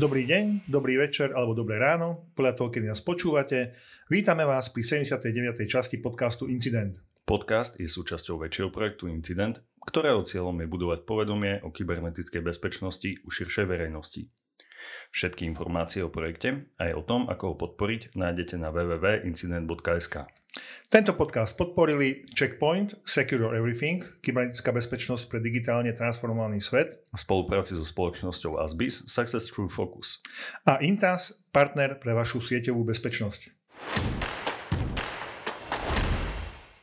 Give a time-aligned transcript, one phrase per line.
[0.00, 3.76] Dobrý deň, dobrý večer alebo dobré ráno, podľa toho, keď nás počúvate.
[4.08, 5.28] Vítame vás pri 79.
[5.68, 6.96] časti podcastu Incident.
[7.28, 13.28] Podcast je súčasťou väčšieho projektu Incident, ktorého cieľom je budovať povedomie o kybernetickej bezpečnosti u
[13.28, 14.24] širšej verejnosti.
[15.12, 20.39] Všetky informácie o projekte aj o tom, ako ho podporiť, nájdete na www.incident.sk.
[20.90, 27.86] Tento podcast podporili Checkpoint, Secure Everything, kybernetická bezpečnosť pre digitálne transformovaný svet v spolupráci so
[27.86, 30.18] spoločnosťou Asbis Success True Focus
[30.66, 33.54] a Intas, partner pre vašu sieťovú bezpečnosť.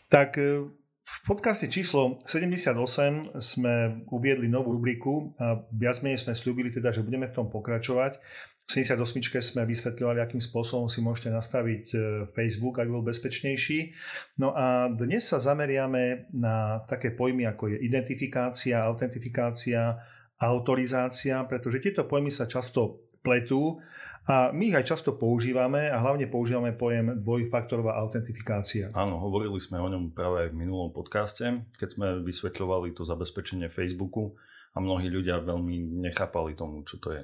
[0.08, 0.72] Tak e,
[1.04, 7.04] v podcaste číslo 78 sme uviedli novú rubriku a viac menej sme slúbili teda, že
[7.04, 8.24] budeme v tom pokračovať.
[8.68, 13.96] V 78 sme vysvetľovali, akým spôsobom si môžete nastaviť e, Facebook, aby bol bezpečnejší.
[14.44, 19.96] No a dnes sa zameriame na také pojmy, ako je identifikácia, autentifikácia,
[20.44, 23.80] autorizácia, pretože tieto pojmy sa často pletú
[24.28, 28.92] a my ich aj často používame a hlavne používame pojem dvojfaktorová autentifikácia.
[28.92, 33.72] Áno, hovorili sme o ňom práve aj v minulom podcaste, keď sme vysvetľovali to zabezpečenie
[33.72, 34.36] Facebooku
[34.76, 37.24] a mnohí ľudia veľmi nechápali tomu, čo to je.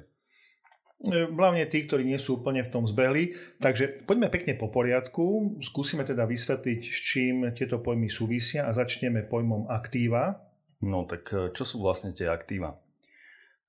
[1.02, 3.34] E, hlavne tí, ktorí nie sú úplne v tom zbehli.
[3.58, 5.58] Takže poďme pekne po poriadku.
[5.58, 10.38] Skúsime teda vysvetliť, s čím tieto pojmy súvisia a začneme pojmom aktíva.
[10.84, 12.78] No tak e, čo sú vlastne tie aktíva?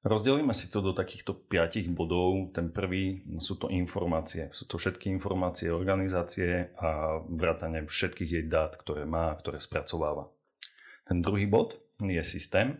[0.05, 2.53] Rozdelíme si to do takýchto piatich bodov.
[2.53, 4.53] Ten prvý sú to informácie.
[4.53, 10.29] Sú to všetky informácie organizácie a vrátane všetkých jej dát, ktoré má, ktoré spracováva.
[11.09, 12.77] Ten druhý bod je systém.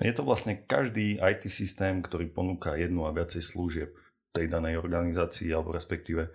[0.00, 3.92] Je to vlastne každý IT systém, ktorý ponúka jednu a viacej služieb
[4.32, 6.32] tej danej organizácii, alebo respektíve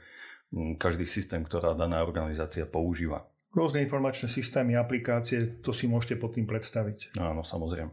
[0.54, 3.26] mm, každý systém, ktorá daná organizácia používa.
[3.56, 7.18] Rôzne informačné systémy, aplikácie, to si môžete pod tým predstaviť.
[7.18, 7.90] Áno, samozrejme.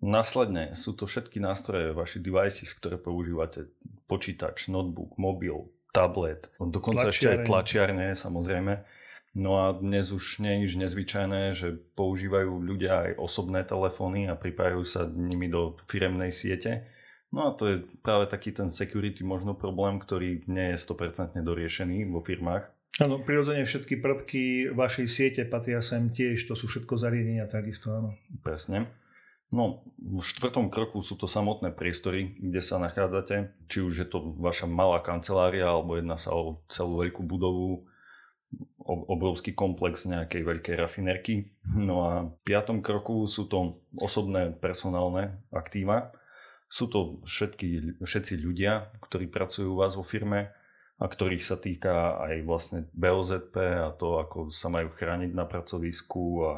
[0.00, 3.68] Následne sú to všetky nástroje, vaši devices, ktoré používate.
[4.06, 8.95] Počítač, notebook, mobil, tablet, dokonca ešte aj tlačiarne, samozrejme
[9.36, 14.38] No a dnes už nie je nič nezvyčajné, že používajú ľudia aj osobné telefóny a
[14.40, 16.88] pripájajú sa nimi do firemnej siete.
[17.28, 22.08] No a to je práve taký ten security možno problém, ktorý nie je 100% doriešený
[22.08, 22.64] vo firmách.
[22.96, 28.16] Áno, prirodzene všetky prvky vašej siete patria sem tiež, to sú všetko zariadenia takisto, áno.
[28.40, 28.88] Presne.
[29.52, 33.52] No, v štvrtom kroku sú to samotné priestory, kde sa nachádzate.
[33.68, 37.84] Či už je to vaša malá kancelária, alebo jedná sa o celú veľkú budovu,
[38.86, 41.50] obrovský komplex nejakej veľkej rafinerky.
[41.74, 46.14] No a v piatom kroku sú to osobné personálne aktíva.
[46.70, 50.50] Sú to všetky, všetci ľudia, ktorí pracujú u vás vo firme
[50.96, 53.54] a ktorých sa týka aj vlastne BOZP
[53.84, 56.52] a to, ako sa majú chrániť na pracovisku a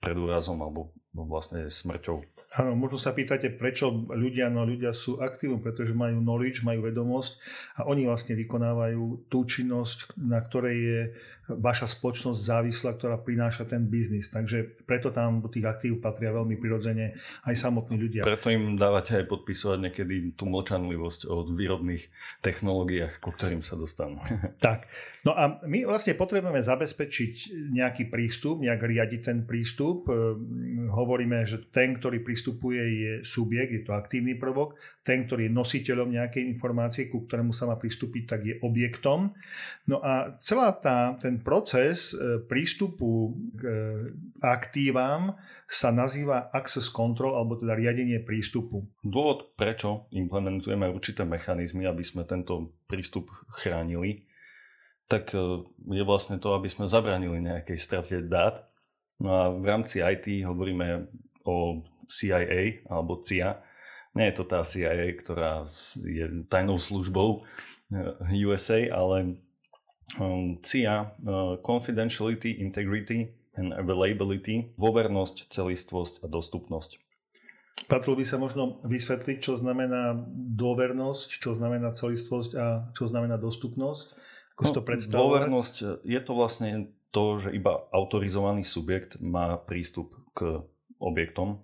[0.00, 2.36] pred úrazom alebo vlastne smrťou.
[2.56, 7.42] Áno, možno sa pýtate, prečo ľudia, no ľudia sú aktívni, pretože majú knowledge, majú vedomosť
[7.74, 11.00] a oni vlastne vykonávajú tú činnosť, na ktorej je
[11.46, 14.26] vaša spoločnosť závislá, ktorá prináša ten biznis.
[14.26, 17.14] Takže preto tam do tých aktív patria veľmi prirodzene
[17.46, 18.26] aj samotní ľudia.
[18.26, 22.10] Preto im dávate aj podpisovať niekedy tú mlčanlivosť o výrobných
[22.42, 24.18] technológiách, ku ktorým sa dostanú.
[24.66, 24.90] tak.
[25.22, 27.34] No a my vlastne potrebujeme zabezpečiť
[27.74, 30.06] nejaký prístup, nejak riadiť ten prístup.
[30.10, 34.74] Ehm, hovoríme, že ten, ktorý pristupuje, je subjekt, je to aktívny prvok.
[35.06, 39.30] Ten, ktorý je nositeľom nejakej informácie, ku ktorému sa má pristúpiť, tak je objektom.
[39.86, 43.74] No a celá tá, ten proces e, prístupu k e,
[44.44, 45.36] aktívam
[45.66, 48.86] sa nazýva access control, alebo teda riadenie prístupu.
[49.02, 54.28] Dôvod, prečo implementujeme určité mechanizmy, aby sme tento prístup chránili,
[55.10, 58.66] tak e, je vlastne to, aby sme zabranili nejakej strate dát.
[59.16, 61.08] No a v rámci IT hovoríme
[61.48, 63.62] o CIA alebo CIA.
[64.12, 67.44] Nie je to tá CIA, ktorá je tajnou službou
[68.32, 69.38] USA, ale
[70.20, 77.00] um, CIA, uh, Confidentiality, Integrity and Availability, dôvernosť, celistvosť a dostupnosť.
[77.86, 80.16] Patrilo by sa možno vysvetliť, čo znamená
[80.56, 82.66] dôvernosť, čo znamená celistvosť a
[82.96, 84.16] čo znamená dostupnosť?
[84.56, 85.20] Ako no, to predstavovať?
[85.20, 86.70] Dôvernosť je to vlastne
[87.12, 90.64] to, že iba autorizovaný subjekt má prístup k
[90.98, 91.62] objektom,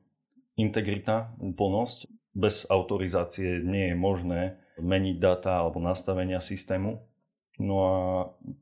[0.57, 2.09] integrita, úplnosť.
[2.33, 4.41] Bez autorizácie nie je možné
[4.81, 7.05] meniť dáta alebo nastavenia systému.
[7.63, 7.95] No a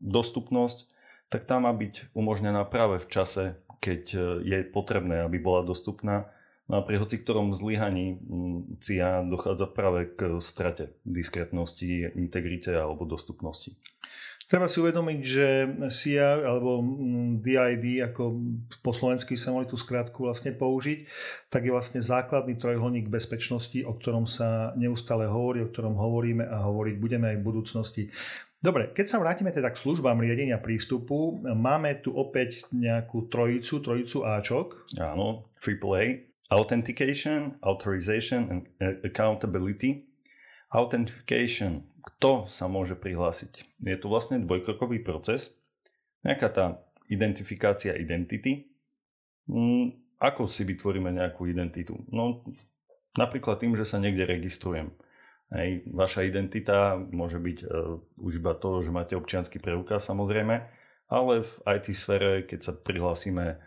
[0.04, 0.84] dostupnosť,
[1.32, 3.44] tak tá má byť umožnená práve v čase,
[3.80, 6.28] keď e, je potrebné, aby bola dostupná.
[6.68, 8.20] No a pri hoci ktorom zlyhaní
[8.78, 13.74] CIA dochádza práve k strate diskrétnosti, integrite alebo dostupnosti.
[14.50, 15.46] Treba si uvedomiť, že
[15.94, 16.82] CIA alebo
[17.38, 18.34] DID, ako
[18.82, 21.06] po slovensky sa mohli tú skratku vlastne použiť,
[21.46, 26.66] tak je vlastne základný trojuholník bezpečnosti, o ktorom sa neustále hovorí, o ktorom hovoríme a
[26.66, 28.02] hovoriť budeme aj v budúcnosti.
[28.60, 34.20] Dobre, keď sa vrátime teda k službám riadenia prístupu, máme tu opäť nejakú trojicu, trojicu
[34.28, 34.84] Ačok.
[35.00, 36.28] Áno, AAA.
[36.52, 38.62] Authentication, Authorization and
[39.06, 40.04] Accountability.
[40.70, 43.80] Authentication kto sa môže prihlásiť.
[43.84, 45.52] Je to vlastne dvojkrokový proces.
[46.24, 46.64] Nejaká tá
[47.12, 48.72] identifikácia identity.
[49.48, 51.96] Mm, ako si vytvoríme nejakú identitu?
[52.12, 52.44] No,
[53.16, 54.92] napríklad tým, že sa niekde registrujem.
[55.50, 60.62] Hej, vaša identita môže byť uh, už iba to, že máte občianský preukaz samozrejme,
[61.10, 63.58] ale v IT sfére, keď sa prihlásime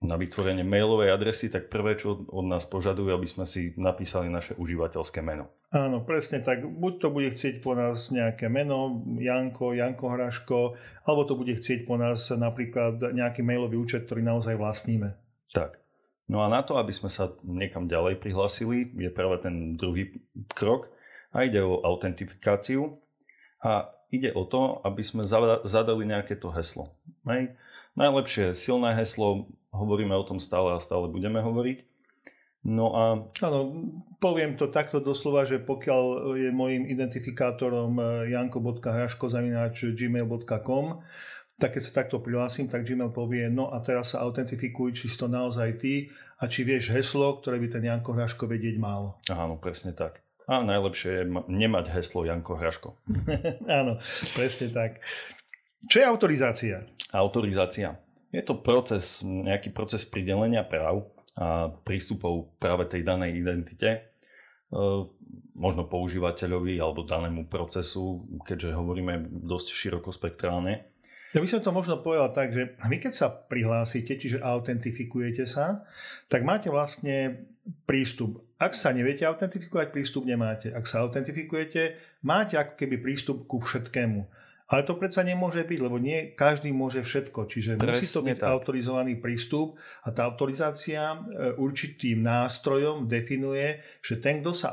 [0.00, 4.56] na vytvorenie mailovej adresy, tak prvé, čo od nás požadujú, aby sme si napísali naše
[4.56, 5.52] užívateľské meno.
[5.70, 6.64] Áno, presne tak.
[6.64, 10.60] Buď to bude chcieť po nás nejaké meno, Janko, Janko Hraško,
[11.04, 15.14] alebo to bude chcieť po nás napríklad nejaký mailový účet, ktorý naozaj vlastníme.
[15.52, 15.78] Tak.
[16.30, 20.14] No a na to, aby sme sa niekam ďalej prihlásili, je práve ten druhý
[20.54, 20.86] krok
[21.34, 22.94] a ide o autentifikáciu
[23.58, 25.26] a ide o to, aby sme
[25.66, 26.94] zadali nejaké to heslo.
[27.26, 27.58] Hej.
[27.98, 31.82] Najlepšie silné heslo, hovoríme o tom stále a stále budeme hovoriť.
[32.62, 33.26] No a...
[33.42, 33.90] Áno,
[34.22, 40.84] poviem to takto doslova, že pokiaľ je môjim identifikátorom eh, janko.hraško.gmail.com
[41.60, 45.20] tak keď sa takto prihlásim, tak Gmail povie, no a teraz sa autentifikuj, či si
[45.20, 46.08] to naozaj ty
[46.40, 49.20] a či vieš heslo, ktoré by ten Janko Hraško vedieť mal.
[49.28, 50.24] Áno, presne tak.
[50.48, 52.96] A najlepšie je nemať heslo Janko Hraško.
[53.80, 54.00] Áno,
[54.32, 55.04] presne tak.
[55.84, 56.76] Čo je autorizácia?
[57.12, 58.00] Autorizácia.
[58.32, 64.00] Je to proces, nejaký proces pridelenia práv a prístupov práve tej danej identite, e,
[65.54, 70.88] možno používateľovi alebo danému procesu, keďže hovoríme dosť širokospektrálne.
[71.30, 75.86] Ja by som to možno povedal tak, že vy keď sa prihlásite, čiže autentifikujete sa,
[76.26, 77.46] tak máte vlastne
[77.86, 78.42] prístup.
[78.58, 80.74] Ak sa neviete autentifikovať, prístup nemáte.
[80.74, 81.96] Ak sa autentifikujete,
[82.26, 84.26] máte ako keby prístup ku všetkému.
[84.70, 87.50] Ale to predsa nemôže byť, lebo nie každý môže všetko.
[87.50, 88.50] Čiže Presne musí to byť tak.
[88.54, 89.74] autorizovaný prístup
[90.06, 91.18] a tá autorizácia e,
[91.58, 94.70] určitým nástrojom definuje, že ten, kto sa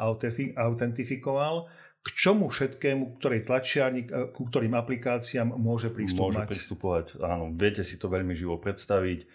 [0.54, 1.66] autentifikoval,
[2.08, 6.48] k čomu všetkému, ktorej tlačiarník, e, ku ktorým aplikáciám môže pristupovať.
[6.48, 7.52] Môže pristupovať, áno.
[7.52, 9.20] Viete si to veľmi živo predstaviť.
[9.20, 9.26] E,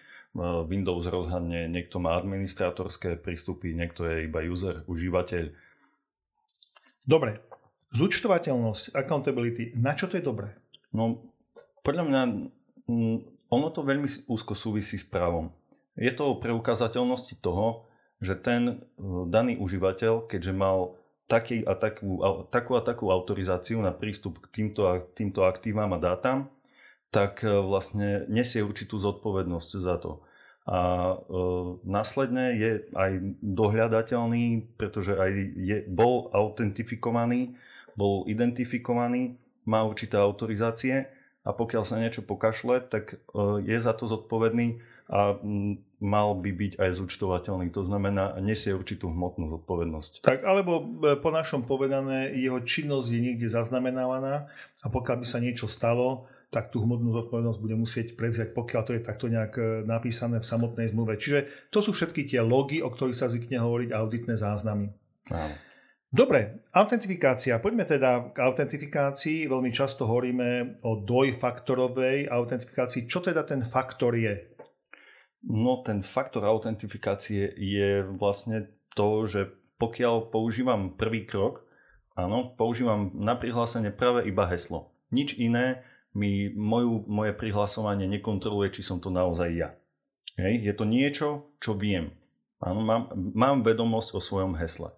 [0.64, 5.52] Windows rozhodne, niekto má administratorské prístupy, niekto je iba user, užívateľ.
[7.04, 7.44] Dobre,
[7.92, 10.56] Zúčtovateľnosť, accountability, na čo to je dobré?
[10.96, 11.20] No,
[11.84, 12.22] podľa mňa
[12.88, 13.16] mm,
[13.52, 15.52] ono to veľmi úzko súvisí s právom.
[15.92, 17.84] Je to o preukázateľnosti toho,
[18.16, 18.74] že ten e,
[19.28, 20.96] daný užívateľ, keďže mal
[21.32, 22.20] taký a takú,
[22.52, 24.84] takú a takú autorizáciu na prístup k týmto,
[25.16, 26.52] týmto aktívam a dátam,
[27.08, 30.20] tak e, vlastne nesie určitú zodpovednosť za to.
[30.68, 31.16] A e,
[31.88, 37.56] následne je aj dohľadateľný, pretože aj je, bol autentifikovaný
[37.96, 39.36] bol identifikovaný,
[39.68, 41.06] má určité autorizácie
[41.46, 43.16] a pokiaľ sa niečo pokašle, tak e,
[43.62, 44.82] je za to zodpovedný
[45.12, 45.36] a
[46.00, 47.68] mal by byť aj zúčtovateľný.
[47.76, 50.24] To znamená, nesie určitú hmotnú zodpovednosť.
[50.24, 54.48] Tak, alebo e, po našom povedané, jeho činnosť je niekde zaznamenávaná
[54.82, 58.92] a pokiaľ by sa niečo stalo, tak tú hmotnú zodpovednosť bude musieť prevziať, pokiaľ to
[58.96, 61.20] je takto nejak e, napísané v samotnej zmluve.
[61.20, 64.90] Čiže to sú všetky tie logy, o ktorých sa zvykne hovoriť, auditné záznamy.
[65.30, 65.54] Áno.
[66.12, 67.56] Dobre, autentifikácia.
[67.56, 69.48] Poďme teda k autentifikácii.
[69.48, 73.08] Veľmi často hovoríme o dvojfaktorovej autentifikácii.
[73.08, 74.51] Čo teda ten faktor je?
[75.42, 79.50] No ten faktor autentifikácie je vlastne to, že
[79.82, 81.66] pokiaľ používam prvý krok,
[82.14, 84.94] áno, používam na prihlásenie práve iba heslo.
[85.10, 85.82] Nič iné
[86.14, 89.68] mi moju, moje prihlasovanie nekontroluje, či som to naozaj ja.
[90.38, 92.14] Hej, je to niečo, čo viem.
[92.62, 94.94] Áno, mám, mám vedomosť o svojom hesle.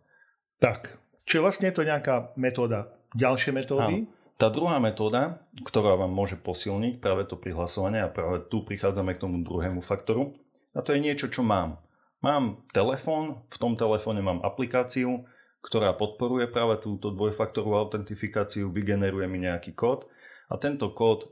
[0.60, 2.92] Tak, Čiže vlastne je to nejaká metóda.
[3.16, 3.96] Ďalšie metódy?
[4.04, 4.23] Áno.
[4.34, 9.22] Tá druhá metóda, ktorá vám môže posilniť práve to prihlasovanie a práve tu prichádzame k
[9.22, 10.34] tomu druhému faktoru
[10.74, 11.78] a to je niečo, čo mám.
[12.18, 15.22] Mám telefón, v tom telefóne mám aplikáciu,
[15.62, 20.10] ktorá podporuje práve túto dvojfaktorovú autentifikáciu, vygeneruje mi nejaký kód
[20.50, 21.30] a tento kód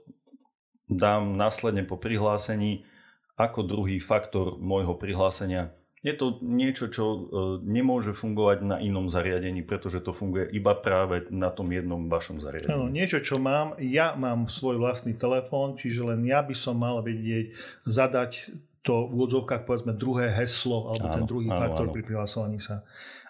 [0.86, 2.86] dám následne po prihlásení
[3.34, 7.18] ako druhý faktor môjho prihlásenia je to niečo, čo e,
[7.62, 12.74] nemôže fungovať na inom zariadení, pretože to funguje iba práve na tom jednom vašom zariadení.
[12.74, 16.98] Áno, niečo, čo mám, ja mám svoj vlastný telefón, čiže len ja by som mal
[17.06, 17.54] vedieť
[17.86, 18.50] zadať
[18.82, 21.94] to v úvodzovkách povedzme druhé heslo alebo áno, ten druhý áno, faktor áno.
[21.94, 22.82] pri prihlasovaní sa.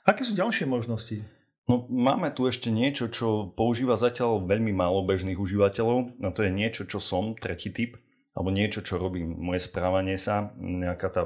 [0.09, 1.21] Aké sú ďalšie možnosti?
[1.69, 6.19] No, máme tu ešte niečo, čo používa zatiaľ veľmi málo bežných užívateľov.
[6.19, 8.01] No to je niečo, čo som, tretí typ,
[8.33, 11.23] alebo niečo, čo robí moje správanie sa, nejaká tá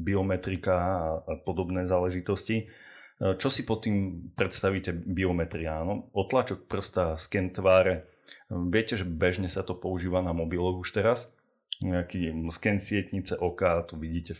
[0.00, 0.74] biometrika
[1.20, 2.64] a podobné záležitosti.
[2.64, 5.84] E, čo si pod tým predstavíte biometria?
[5.84, 8.08] No, otlačok prsta, sken tváre.
[8.48, 11.28] Viete, že bežne sa to používa na mobiloch už teraz
[11.80, 14.36] nejaký sken sietnice oka, tu vidíte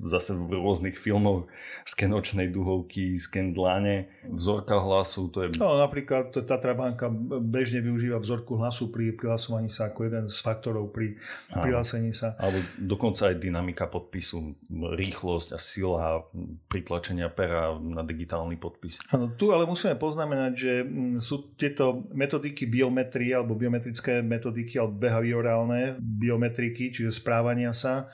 [0.00, 1.44] zase v rôznych filmoch
[1.84, 5.60] sken očnej duhovky, sken dlane, vzorka hlasu, to je...
[5.60, 7.12] No napríklad Tatra banka
[7.44, 11.20] bežne využíva vzorku hlasu pri prihlasovaní sa ako jeden z faktorov pri
[11.52, 12.32] prihlásení sa.
[12.40, 16.24] Alebo dokonca aj dynamika podpisu, rýchlosť a sila
[16.72, 19.04] pritlačenia pera na digitálny podpis.
[19.12, 24.96] Ano, tu ale musíme poznamenať, že mm, sú tieto metodiky biometrie alebo biometrické metodiky alebo
[24.96, 28.06] behaviorálne biometrie metodiky, čiže správania sa,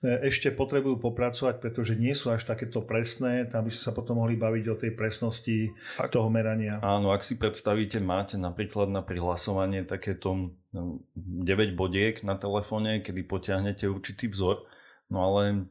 [0.00, 4.22] e, ešte potrebujú popracovať, pretože nie sú až takéto presné, tam by sme sa potom
[4.22, 6.78] mohli baviť o tej presnosti ak, toho merania.
[6.80, 13.26] Áno, ak si predstavíte, máte napríklad na prihlasovanie takéto 9 no, bodiek na telefóne, kedy
[13.26, 14.62] potiahnete určitý vzor,
[15.10, 15.66] no ale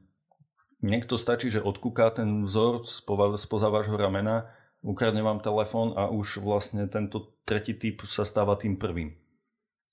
[0.83, 4.51] niekto stačí, že odkúká ten vzor spoza vášho ramena,
[4.83, 9.22] ukradne vám telefón a už vlastne tento tretí typ sa stáva tým prvým.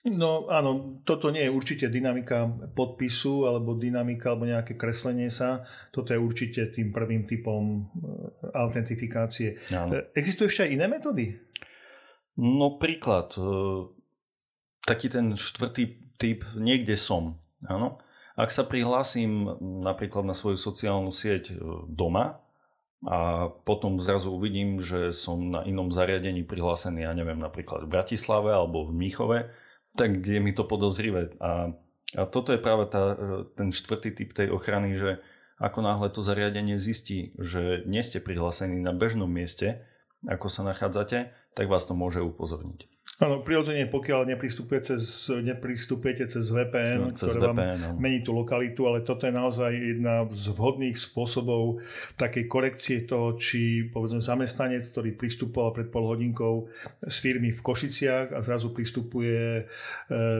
[0.09, 5.69] No áno, toto nie je určite dynamika podpisu alebo dynamika alebo nejaké kreslenie sa.
[5.93, 7.81] Toto je určite tým prvým typom e,
[8.57, 9.61] autentifikácie.
[9.69, 10.01] Áno.
[10.01, 11.37] E, existujú ešte aj iné metódy?
[12.41, 13.45] No príklad, e,
[14.89, 17.37] taký ten štvrtý typ, niekde som.
[17.69, 18.01] Áno.
[18.41, 19.53] Ak sa prihlásim
[19.85, 21.61] napríklad na svoju sociálnu sieť
[21.93, 22.41] doma
[23.05, 28.49] a potom zrazu uvidím, že som na inom zariadení prihlásený, ja neviem, napríklad v Bratislave
[28.49, 29.39] alebo v Míchove,
[29.97, 31.35] tak je mi to podozrivé.
[31.43, 31.75] A,
[32.15, 33.17] a toto je práve tá,
[33.57, 35.23] ten štvrtý typ tej ochrany, že
[35.61, 39.85] ako náhle to zariadenie zistí, že nie ste prihlásení na bežnom mieste,
[40.25, 42.89] ako sa nachádzate, tak vás to môže upozorniť.
[43.21, 47.89] Áno, prirodzene, pokiaľ nepristupujete cez, nepristupujete cez VPN, no, cez ktoré VPN, vám no.
[48.01, 51.85] mení tú lokalitu, ale toto je naozaj jedna z vhodných spôsobov
[52.17, 56.73] takej korekcie toho, či povedzme zamestnanec, ktorý pristupoval pred pol hodinkou
[57.05, 59.63] z firmy v Košiciach a zrazu pristupuje e,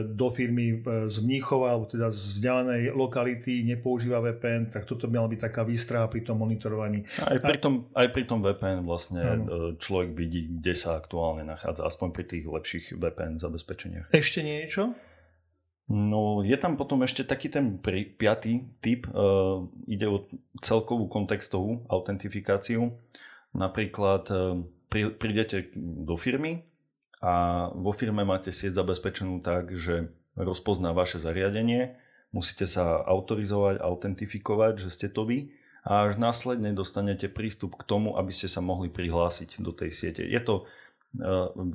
[0.09, 5.21] do firmy e, z Mníchova, alebo teda z vzdialenej lokality, nepoužíva VPN, tak toto by
[5.21, 7.05] mala byť taká výstraha pri tom monitorovaní.
[7.21, 9.43] Aj pri tom, aj pri tom VPN vlastne ano.
[9.45, 14.07] E, človek vidí, kde sa aktuálne nachádza, aspoň pri tých lepších lepších VPN zabezpečeniach.
[14.13, 14.93] Ešte niečo?
[15.91, 19.09] No, je tam potom ešte taký ten pri, piatý typ.
[19.11, 20.23] Uh, ide o
[20.63, 22.95] celkovú kontextovú autentifikáciu.
[23.51, 26.63] Napríklad uh, pri, prídete do firmy
[27.19, 31.99] a vo firme máte sieť zabezpečenú tak, že rozpozná vaše zariadenie,
[32.31, 35.51] musíte sa autorizovať, autentifikovať, že ste to vy
[35.83, 40.23] a až následne dostanete prístup k tomu, aby ste sa mohli prihlásiť do tej siete.
[40.23, 40.80] Je to E,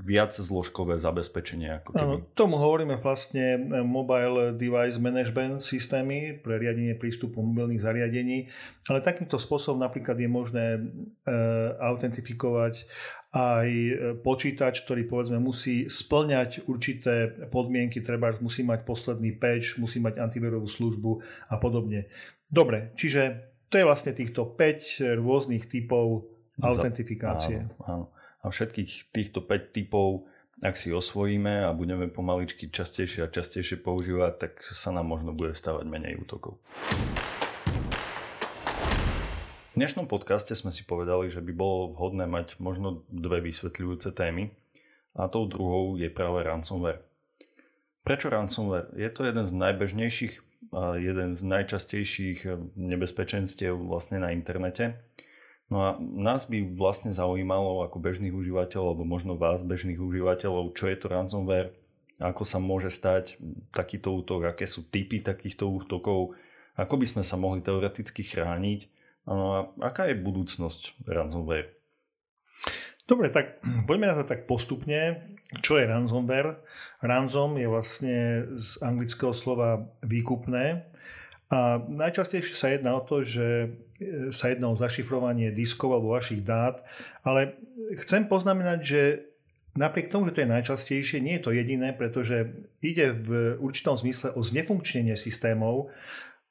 [0.01, 1.85] viac zložkové zabezpečenie.
[1.85, 2.01] Ako keby.
[2.01, 8.49] Ano, tomu hovoríme vlastne e, Mobile Device Management systémy pre riadenie prístupu mobilných zariadení,
[8.89, 10.81] ale takýmto spôsobom napríklad je možné e,
[11.77, 12.89] autentifikovať
[13.37, 13.69] aj
[14.25, 20.65] počítač, ktorý povedzme musí splňať určité podmienky, treba musí mať posledný patch, musí mať antivírovú
[20.65, 21.21] službu
[21.53, 22.09] a podobne.
[22.49, 26.33] Dobre, čiže to je vlastne týchto 5 rôznych typov
[26.65, 27.69] autentifikácie.
[27.85, 28.16] Áno, áno
[28.47, 30.31] a všetkých týchto 5 typov,
[30.63, 35.51] ak si osvojíme a budeme pomaličky častejšie a častejšie používať, tak sa nám možno bude
[35.53, 36.63] stavať menej útokov.
[39.75, 44.55] V dnešnom podcaste sme si povedali, že by bolo vhodné mať možno dve vysvetľujúce témy
[45.19, 47.03] a tou druhou je práve ransomware.
[48.07, 48.89] Prečo ransomware?
[48.95, 50.35] Je to jeden z najbežnejších
[50.73, 52.47] a jeden z najčastejších
[52.79, 54.97] nebezpečenstiev vlastne na internete
[55.67, 60.87] No a nás by vlastne zaujímalo ako bežných užívateľov, alebo možno vás bežných užívateľov, čo
[60.87, 61.75] je to ransomware,
[62.23, 63.37] ako sa môže stať
[63.75, 66.39] takýto útok, aké sú typy takýchto útokov,
[66.79, 68.81] ako by sme sa mohli teoreticky chrániť
[69.27, 69.59] no a
[69.91, 71.75] aká je budúcnosť ransomware.
[73.07, 75.35] Dobre, tak poďme na to tak postupne.
[75.63, 76.59] Čo je ransomware?
[76.99, 78.17] Ransom je vlastne
[78.59, 80.91] z anglického slova výkupné
[81.47, 83.79] a najčastejšie sa jedná o to, že
[84.31, 86.85] sa jedná o zašifrovanie diskov alebo vašich dát,
[87.25, 87.57] ale
[88.05, 89.01] chcem poznamenať, že
[89.77, 94.33] napriek tomu, že to je najčastejšie, nie je to jediné, pretože ide v určitom zmysle
[94.37, 95.93] o znefunkčnenie systémov,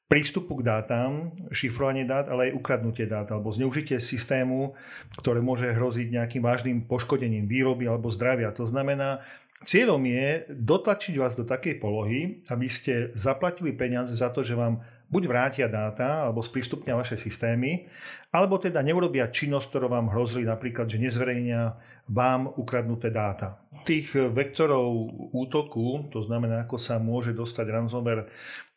[0.06, 4.78] prístupu k dátam, šifrovanie dát, ale aj ukradnutie dát alebo zneužitie systému,
[5.18, 8.54] ktoré môže hroziť nejakým vážnym poškodením výroby alebo zdravia.
[8.54, 9.26] To znamená,
[9.66, 14.86] cieľom je dotlačiť vás do takej polohy, aby ste zaplatili peniaze za to, že vám
[15.06, 17.86] buď vrátia dáta alebo sprístupnia vaše systémy,
[18.34, 21.78] alebo teda neurobia činnosť, ktorú vám hrozili, napríklad, že nezverejnia
[22.10, 23.62] vám ukradnuté dáta.
[23.86, 24.86] Tých vektorov
[25.30, 28.26] útoku, to znamená, ako sa môže dostať ransomware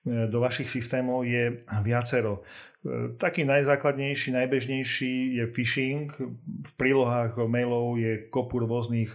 [0.06, 2.46] do vašich systémov je viacero.
[3.20, 6.08] Taký najzákladnejší, najbežnejší je phishing.
[6.64, 9.12] V prílohách mailov je kopu rôznych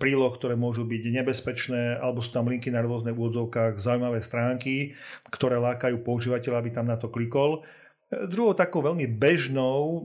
[0.00, 4.96] príloh, ktoré môžu byť nebezpečné, alebo sú tam linky na rôzne úvodzovkách, zaujímavé stránky,
[5.28, 7.60] ktoré lákajú používateľa, aby tam na to klikol.
[8.08, 9.96] Druhou takou veľmi bežnou e,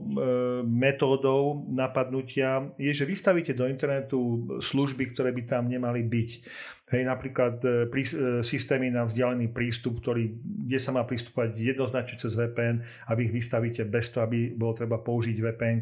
[0.60, 6.30] metódou napadnutia je, že vystavíte do internetu služby, ktoré by tam nemali byť.
[6.92, 12.20] Hej, napríklad e, prí, e, systémy na vzdialený prístup, ktorý, kde sa má pristúpať jednoznačne
[12.20, 15.80] cez VPN a vy ich vystavíte bez toho, aby bolo treba použiť VPN.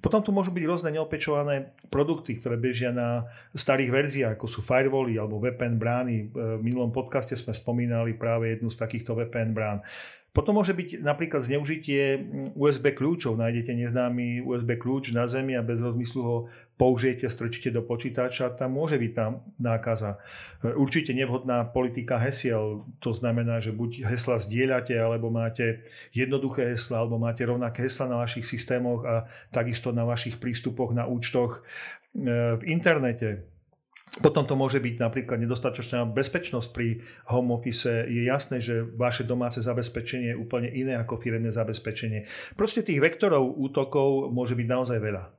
[0.00, 3.26] Potom tu môžu byť rôzne neopečované produkty, ktoré bežia na
[3.58, 6.32] starých verziách, ako sú firewally alebo VPN brány.
[6.32, 9.84] V minulom podcaste sme spomínali práve jednu z takýchto VPN brán.
[10.30, 13.34] Potom môže byť napríklad zneužitie mm, USB kľúčov.
[13.34, 16.36] Nájdete neznámy USB kľúč na zemi a bez rozmyslu ho
[16.78, 20.16] použijete, strčíte do počítača, tam môže byť tá nákaza.
[20.64, 25.84] Určite nevhodná politika hesiel, to znamená, že buď hesla zdieľate, alebo máte
[26.16, 31.04] jednoduché hesla, alebo máte rovnaké hesla na vašich systémoch a takisto na vašich prístupoch na
[31.04, 31.60] účtoch
[32.16, 33.44] e, v internete.
[34.18, 36.98] Potom to môže byť napríklad nedostatočná bezpečnosť pri
[37.30, 37.86] home office.
[38.10, 42.26] Je jasné, že vaše domáce zabezpečenie je úplne iné ako firemné zabezpečenie.
[42.58, 45.30] Proste tých vektorov útokov môže byť naozaj veľa.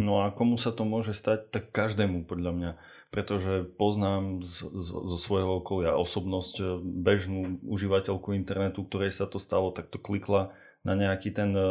[0.00, 1.52] No a komu sa to môže stať?
[1.52, 2.70] Tak každému podľa mňa.
[3.12, 9.42] Pretože poznám z, z, zo svojho okolia osobnosť e, bežnú užívateľku internetu, ktorej sa to
[9.42, 10.54] stalo, tak to klikla
[10.86, 11.64] na nejaký ten e,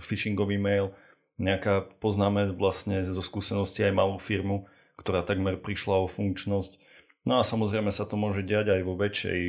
[0.00, 0.96] phishingový mail.
[1.36, 4.64] Nejaká poznáme vlastne zo skúsenosti aj malú firmu,
[4.98, 6.78] ktorá takmer prišla o funkčnosť.
[7.24, 9.40] No a samozrejme sa to môže diať aj vo väčšej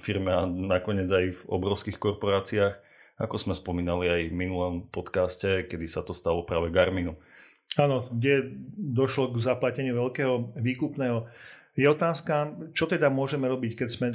[0.00, 2.80] firme a nakoniec aj v obrovských korporáciách,
[3.20, 7.20] ako sme spomínali aj v minulom podcaste, kedy sa to stalo práve Garminu.
[7.76, 11.28] Áno, kde došlo k zaplateniu veľkého výkupného.
[11.78, 14.08] Je otázka, čo teda môžeme robiť, keď sme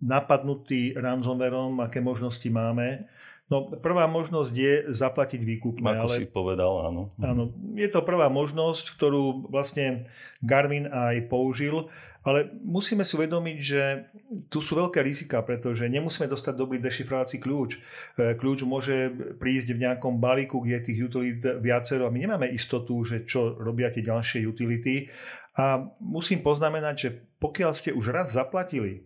[0.00, 3.04] napadnutí ransomwareom, aké možnosti máme.
[3.52, 5.84] No, prvá možnosť je zaplatiť výkupné.
[5.84, 7.12] Ako ale, si povedal, áno.
[7.20, 10.08] Áno, je to prvá možnosť, ktorú vlastne
[10.40, 13.82] Garmin aj použil, ale musíme si uvedomiť, že
[14.46, 17.70] tu sú veľké rizika, pretože nemusíme dostať dobrý dešifrovací kľúč.
[17.76, 19.10] E, kľúč môže
[19.42, 23.58] prísť v nejakom balíku, kde je tých utilít viacero a my nemáme istotu, že čo
[23.58, 25.10] robia tie ďalšie utility.
[25.58, 27.08] A musím poznamenať, že
[27.42, 29.04] pokiaľ ste už raz zaplatili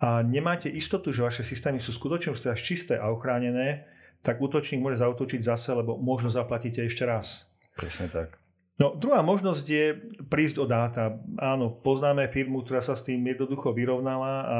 [0.00, 3.84] a nemáte istotu, že vaše systémy sú skutočne už teda čisté a ochránené,
[4.24, 7.52] tak útočník môže zautočiť zase, lebo možno zaplatíte ešte raz.
[7.76, 8.40] Presne tak.
[8.80, 9.86] No, druhá možnosť je
[10.24, 11.20] prísť o dáta.
[11.36, 14.58] Áno, poznáme firmu, ktorá sa s tým jednoducho vyrovnala a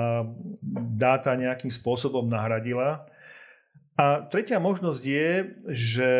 [0.92, 3.08] dáta nejakým spôsobom nahradila.
[3.96, 5.28] A tretia možnosť je,
[5.72, 6.10] že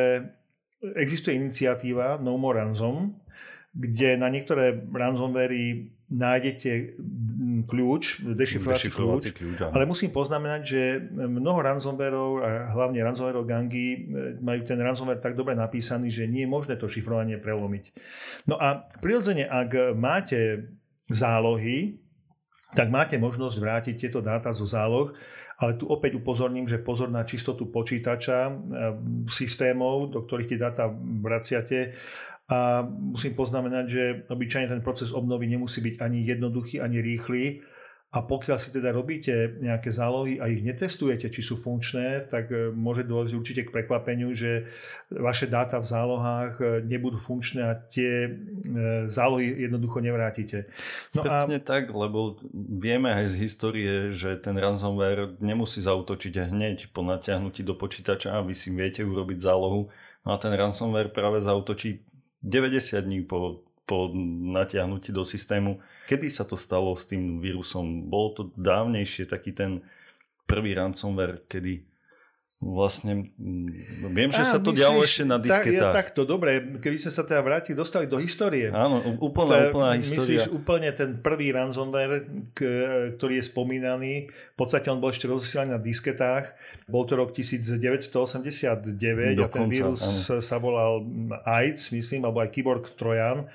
[0.97, 3.21] existuje iniciatíva No More Ransom,
[3.77, 6.97] kde na niektoré ransomwary nájdete
[7.65, 13.99] kľúč, dešifrovací, kľúč, kľúč ale musím poznamenať, že mnoho ransomwareov a hlavne ransomwareov gangy e,
[14.41, 17.85] majú ten ransomware tak dobre napísaný, že nie je možné to šifrovanie prelomiť.
[18.47, 20.71] No a prirodzene, ak máte
[21.11, 22.01] zálohy,
[22.71, 25.11] tak máte možnosť vrátiť tieto dáta zo záloh,
[25.61, 28.53] ale tu opäť upozorním, že pozor na čistotu počítača, e,
[29.29, 31.93] systémov, do ktorých tie dáta vraciate
[32.51, 37.63] a musím poznamenať, že obyčajne ten proces obnovy nemusí byť ani jednoduchý, ani rýchly.
[38.11, 42.75] A pokiaľ si teda robíte nejaké zálohy a ich netestujete, či sú funkčné, tak e,
[42.75, 44.67] môže dôjsť určite k prekvapeniu, že
[45.15, 48.31] vaše dáta v zálohách e, nebudú funkčné a tie e,
[49.07, 50.67] zálohy jednoducho nevrátite.
[51.15, 51.67] No Presne a...
[51.71, 57.79] tak, lebo vieme aj z histórie, že ten ransomware nemusí zautočiť hneď po natiahnutí do
[57.79, 59.87] počítača a vy si viete urobiť zálohu.
[60.27, 62.10] No a ten ransomware práve zautočí
[62.43, 64.11] 90 dní po, po
[64.55, 65.81] natiahnutí do systému.
[66.09, 68.09] Kedy sa to stalo s tým vírusom?
[68.09, 69.85] Bolo to dávnejšie, taký ten
[70.49, 71.85] prvý ransomware, kedy
[72.61, 75.97] Vlastne, mm, viem, že Á, sa to myslíš, dialo ešte na disketách.
[75.97, 78.69] Tak, takto, dobre, keby sme sa teda vrátili, dostali do histórie.
[78.69, 80.45] Áno, úplná, úplná história.
[80.45, 82.29] Myslíš úplne ten prvý ransomware,
[83.17, 86.53] ktorý je spomínaný, v podstate on bol ešte rozsielaný na disketách,
[86.85, 90.45] bol to rok 1989 Dokonca, a ten vírus áno.
[90.45, 91.01] sa volal
[91.49, 93.49] AIDS, myslím, alebo aj keyboard Trojan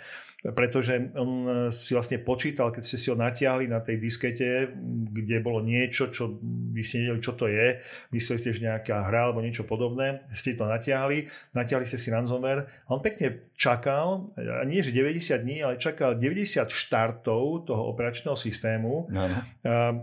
[0.54, 4.70] pretože on si vlastne počítal, keď ste si ho natiahli na tej diskete,
[5.10, 7.82] kde bolo niečo, čo vy ste nevedeli, čo to je,
[8.14, 11.26] mysleli ste, že nejaká hra alebo niečo podobné, ste to natiahli,
[11.58, 12.86] natiahli ste si ransomware.
[12.86, 18.38] A on pekne čakal, a nie že 90 dní, ale čakal 90 štartov toho operačného
[18.38, 19.10] systému.
[19.10, 19.38] Ano.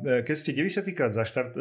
[0.02, 1.54] Keď ste 90 krát zaštart,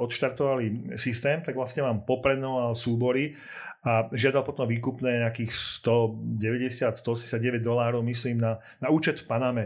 [0.00, 3.36] odštartovali systém, tak vlastne vám poprenoval súbory
[3.82, 5.50] a žiadal potom výkupné nejakých
[5.82, 9.64] 190, 189 dolárov, myslím, na, na účet v Paname.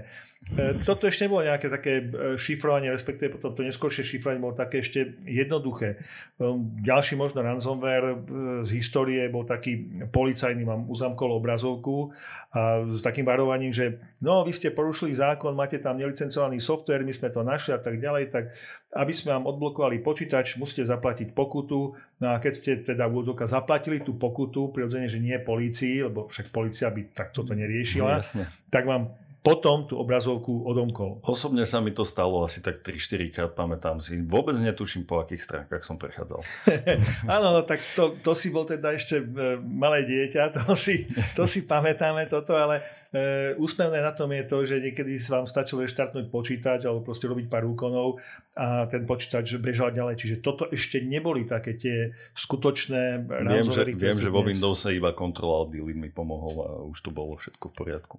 [0.54, 4.78] E, toto ešte nebolo nejaké také e, šifrovanie, respektíve potom to neskôršie šifrovanie bolo také
[4.78, 5.98] ešte jednoduché.
[5.98, 6.46] E,
[6.86, 8.14] ďalší možno ransomware
[8.62, 12.14] z histórie bol taký policajný, mám uzamkol obrazovku
[12.54, 17.10] a s takým varovaním, že no, vy ste porušili zákon, máte tam nelicencovaný software, my
[17.10, 18.54] sme to našli a tak ďalej, tak
[18.94, 21.98] aby sme vám odblokovali počítač, musíte zaplatiť pokutu.
[22.22, 23.18] No a keď ste teda v
[23.50, 28.46] zaplatili tú pokutu, prirodzene, že nie polícii, lebo však policia by takto to neriešila, no,
[28.70, 31.22] tak vám potom tú obrazovku odomkol.
[31.22, 34.18] Osobne sa mi to stalo asi tak 3-4 krát, pamätám si.
[34.18, 36.42] Vôbec netuším, po akých stránkach som prechádzal.
[37.38, 41.06] Áno, no, tak to, to si bol teda ešte e, malé dieťa, to si,
[41.38, 42.82] to si pamätáme toto, ale
[43.14, 47.46] e, úsmevné na tom je to, že niekedy vám stačilo štartnúť počítač alebo proste robiť
[47.46, 48.18] pár úkonov
[48.58, 50.18] a ten počítač bežal ďalej.
[50.18, 55.54] Čiže toto ešte neboli také tie skutočné Viem, že, viem, že vo Windowse iba Control
[55.54, 58.18] Alt mi pomohol a už to bolo všetko v poriadku.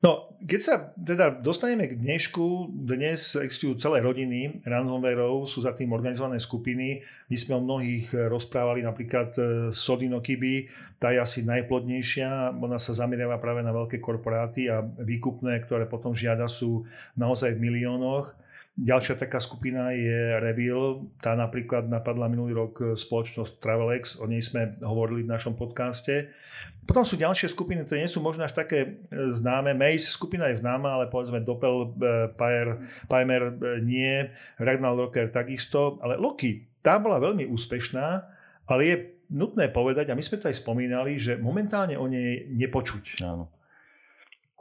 [0.00, 5.92] No, keď sa teda dostaneme k dnešku, dnes existujú celé rodiny ransomwareov, sú za tým
[5.92, 7.04] organizované skupiny.
[7.28, 12.96] My sme o mnohých rozprávali, napríklad e, Sodino Kiby, tá je asi najplodnejšia, ona sa
[12.96, 16.88] zameriava práve na veľké korporáty a výkupné, ktoré potom žiada sú
[17.20, 18.32] naozaj v miliónoch.
[18.80, 24.80] Ďalšia taká skupina je Reveal, tá napríklad napadla minulý rok spoločnosť Travelex, o nej sme
[24.80, 26.32] hovorili v našom podcaste.
[26.90, 29.78] Potom sú ďalšie skupiny, ktoré nie sú možno až také e, známe.
[29.78, 31.94] Maze skupina je známa, ale povedzme Doppel,
[33.06, 34.26] Pimer e, nie,
[34.58, 38.06] Ragnar Locker takisto, ale Loki, tá bola veľmi úspešná,
[38.66, 38.96] ale je
[39.30, 43.22] nutné povedať, a my sme to aj spomínali, že momentálne o nej nepočuť.
[43.22, 43.54] Áno.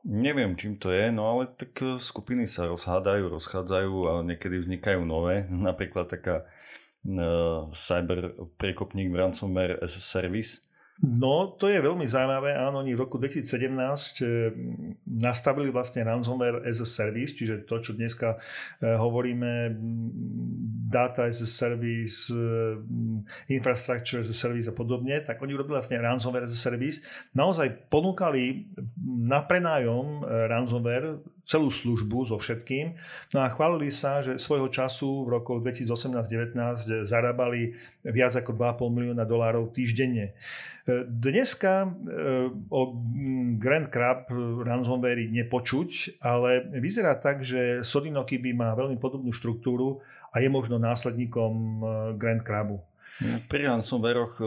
[0.05, 5.01] Neviem, čím to je, no ale tak e, skupiny sa rozhádajú, rozchádzajú a niekedy vznikajú
[5.01, 5.49] nové.
[5.49, 10.68] Napríklad taká uh, cyber prekopník ransomware as a service,
[10.99, 12.59] No, to je veľmi zaujímavé.
[12.59, 13.71] Áno, oni v roku 2017
[14.19, 14.51] eh,
[15.07, 20.07] nastavili vlastne ransomware as a service, čiže to, čo dneska eh, hovoríme, mm,
[20.91, 22.75] data as a service, eh,
[23.47, 26.99] infrastructure as a service a podobne, tak oni urobili vlastne ransomware as a service.
[27.31, 28.67] Naozaj ponúkali
[29.07, 32.93] na prenájom ransomware celú službu so všetkým.
[33.33, 37.73] No a chválili sa, že svojho času v roku 2018-19 zarábali
[38.05, 40.37] viac ako 2,5 milióna dolárov týždenne.
[41.09, 41.89] Dneska e,
[42.69, 42.81] o
[43.57, 44.29] Grand Crab
[44.61, 50.77] ransomware nepočuť, ale vyzerá tak, že Sodinoky by má veľmi podobnú štruktúru a je možno
[50.77, 51.81] následníkom e,
[52.17, 52.81] Grand Crabu.
[53.49, 54.45] Pri ransomwareoch e,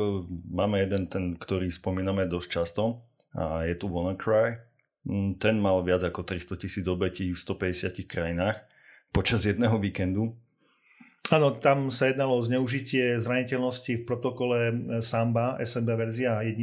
[0.51, 3.03] máme jeden, ten, ktorý spomíname dosť často
[3.35, 4.71] a je tu WannaCry.
[5.03, 8.62] Mm, ten mal viac ako 300 tisíc obetí v 150 krajinách
[9.11, 10.38] počas jedného víkendu
[11.31, 16.61] Áno, tam sa jednalo o zneužitie zraniteľnosti v protokole e, Samba, SMB verzia 1.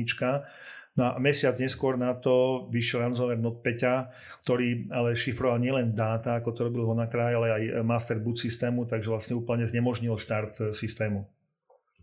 [1.00, 6.36] No a mesiac neskôr na to vyšiel ransomware Note 5, ktorý ale šifroval nielen dáta,
[6.36, 10.64] ako to robil Honakraj, ale aj master boot systému, takže vlastne úplne znemožnil štart e,
[10.76, 11.24] systému.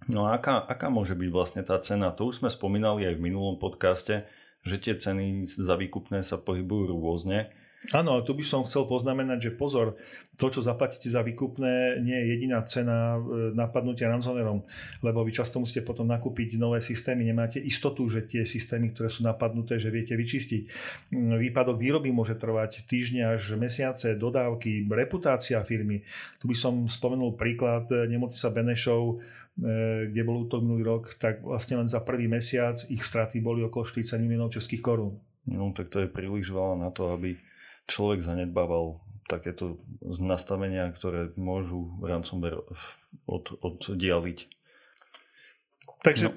[0.08, 2.10] No a aká, aká môže byť vlastne tá cena?
[2.16, 4.24] To už sme spomínali aj v minulom podcaste,
[4.66, 7.54] že tie ceny za výkupné sa pohybujú rôzne.
[7.94, 9.94] Áno, ale tu by som chcel poznamenať, že pozor,
[10.34, 14.64] to, čo zaplatíte za výkupné, nie je jediná cena e, napadnutia ransomwareom,
[15.06, 19.22] lebo vy často musíte potom nakúpiť nové systémy, nemáte istotu, že tie systémy, ktoré sú
[19.22, 20.62] napadnuté, že viete vyčistiť.
[21.14, 26.02] Mm, výpadok výroby môže trvať týždňa až mesiace, dodávky, reputácia firmy.
[26.42, 29.22] Tu by som spomenul príklad e, nemocnica Benešov,
[29.56, 33.88] kde bol útok minulý rok, tak vlastne len za prvý mesiac ich straty boli okolo
[33.88, 35.16] 40 miliónov českých korún.
[35.48, 37.40] No tak to je príliš veľa na to, aby
[37.88, 42.62] človek zanedbával takéto nastavenia, ktoré môžu ransomware
[43.26, 44.38] od, oddialiť.
[46.04, 46.34] Takže no,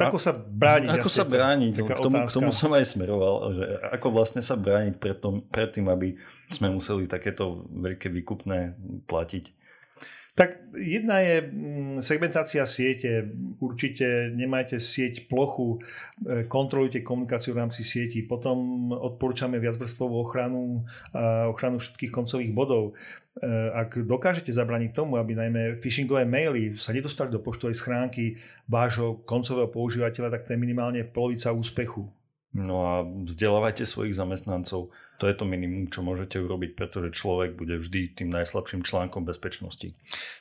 [0.00, 0.88] ako sa brániť?
[0.96, 1.72] Ako sa brániť?
[1.84, 5.68] K tomu, k tomu som aj smeroval, že ako vlastne sa brániť pred, tom, pred
[5.68, 6.16] tým, aby
[6.48, 9.59] sme museli takéto veľké výkupné platiť.
[10.34, 13.28] Tak jedna je mm, segmentácia siete.
[13.58, 15.82] Určite nemajte sieť plochu,
[16.22, 18.22] e, kontrolujte komunikáciu v rámci sieti.
[18.22, 20.86] Potom odporúčame viacvrstvovú ochranu
[21.50, 22.94] ochranu všetkých koncových bodov.
[23.38, 28.38] E, ak dokážete zabraniť tomu, aby najmä phishingové maily sa nedostali do poštovej schránky
[28.70, 32.06] vášho koncového používateľa, tak to je minimálne polovica úspechu.
[32.50, 34.90] No a vzdelávajte svojich zamestnancov.
[35.20, 39.92] To je to minimum, čo môžete urobiť, pretože človek bude vždy tým najslabším článkom bezpečnosti.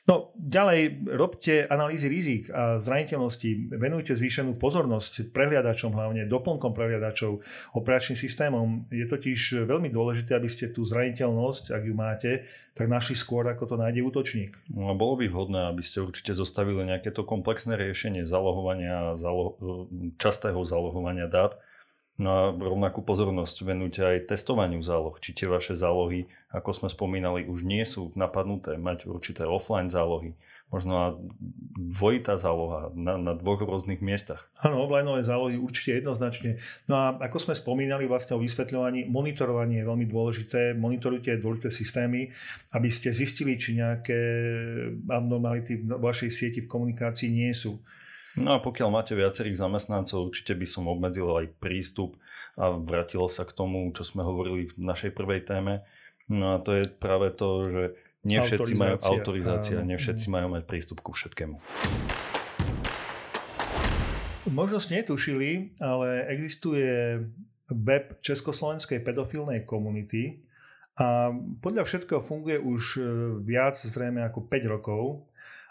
[0.07, 7.43] No ďalej, robte analýzy rizik a zraniteľnosti, venujte zvýšenú pozornosť prehliadačom, hlavne doplnkom prehliadačov,
[7.75, 8.87] operačným systémom.
[8.87, 12.31] Je totiž veľmi dôležité, aby ste tú zraniteľnosť, ak ju máte,
[12.71, 14.55] tak našli skôr, ako to nájde útočník.
[14.71, 19.59] No a bolo by vhodné, aby ste určite zostavili nejaké to komplexné riešenie zalohovania, zalo,
[20.15, 21.59] častého zalohovania dát,
[22.19, 25.15] No a rovnakú pozornosť venujte aj testovaniu záloh.
[25.23, 28.75] Či tie vaše zálohy, ako sme spomínali, už nie sú napadnuté.
[28.75, 30.35] Mať určité offline zálohy.
[30.67, 31.15] Možno
[31.79, 34.51] dvojitá záloha na, na dvoch rôznych miestach.
[34.59, 36.59] Áno, offlineové zálohy určite jednoznačne.
[36.91, 40.75] No a ako sme spomínali vlastne o vysvetľovaní, monitorovanie je veľmi dôležité.
[40.75, 42.29] Monitorujte dôležité systémy,
[42.75, 44.19] aby ste zistili, či nejaké
[45.07, 47.79] abnormality v vašej sieti v komunikácii nie sú.
[48.37, 52.21] No a pokiaľ máte viacerých zamestnancov, určite by som obmedzil aj prístup
[52.53, 55.81] a vrátilo sa k tomu, čo sme hovorili v našej prvej téme.
[56.29, 57.83] No a to je práve to, že
[58.21, 61.57] nie všetci majú autorizácia, nie všetci majú mať prístup ku všetkému.
[64.49, 67.21] Možno ste netušili, ale existuje
[67.69, 70.41] web Československej pedofilnej komunity
[70.99, 71.31] a
[71.63, 73.01] podľa všetkého funguje už e,
[73.45, 75.28] viac zrejme ako 5 rokov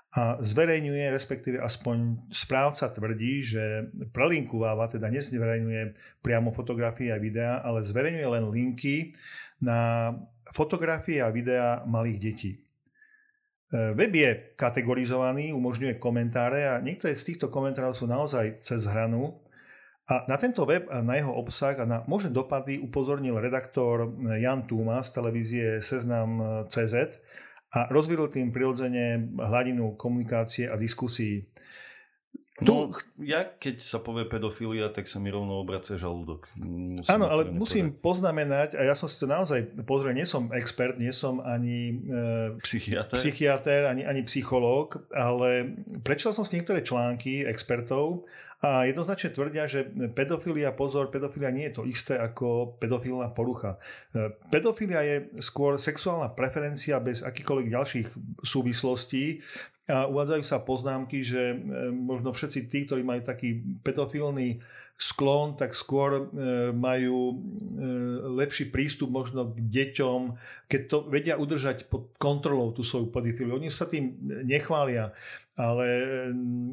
[0.09, 5.83] a zverejňuje, respektíve aspoň správca tvrdí, že prelinkováva, teda nezverejňuje
[6.25, 9.13] priamo fotografie a videá, ale zverejňuje len linky
[9.61, 10.11] na
[10.57, 12.53] fotografie a videá malých detí.
[12.57, 19.45] E, web je kategorizovaný, umožňuje komentáre a niektoré z týchto komentárov sú naozaj cez hranu.
[20.09, 24.09] A na tento web a na jeho obsah a na možné dopady upozornil redaktor
[24.41, 26.97] Jan Túma z televízie Seznam.cz
[27.69, 31.45] a rozvíral tým prirodzene hladinu komunikácie a diskusí.
[32.59, 32.91] No,
[33.23, 36.51] ja keď sa povie pedofilia, tak sa mi rovno obracia žalúdok.
[36.59, 38.03] Musím Áno, ale musím povedať.
[38.03, 42.59] poznamenať, a ja som si to naozaj pozrel, nie som expert, nie som ani e,
[42.59, 48.27] psychiatr, psychiatr ani, ani psychológ, ale prečítal som si niektoré články expertov
[48.59, 49.87] a jednoznačne tvrdia, že
[50.19, 53.79] pedofilia, pozor, pedofilia nie je to isté ako pedofilná porucha.
[54.11, 58.09] E, pedofilia je skôr sexuálna preferencia bez akýchkoľvek ďalších
[58.43, 59.47] súvislostí
[59.87, 61.57] a uvádzajú sa poznámky, že e,
[61.95, 64.59] možno všetci tí, ktorí majú taký pedofilný
[64.99, 66.23] sklon, tak skôr e,
[66.75, 67.39] majú
[68.27, 70.35] lepší prístup možno k deťom,
[70.67, 73.55] keď to vedia udržať pod kontrolou tú svoju pedofiliu.
[73.55, 75.15] Oni sa tým nechvália
[75.59, 75.87] ale
[76.31, 76.71] mm,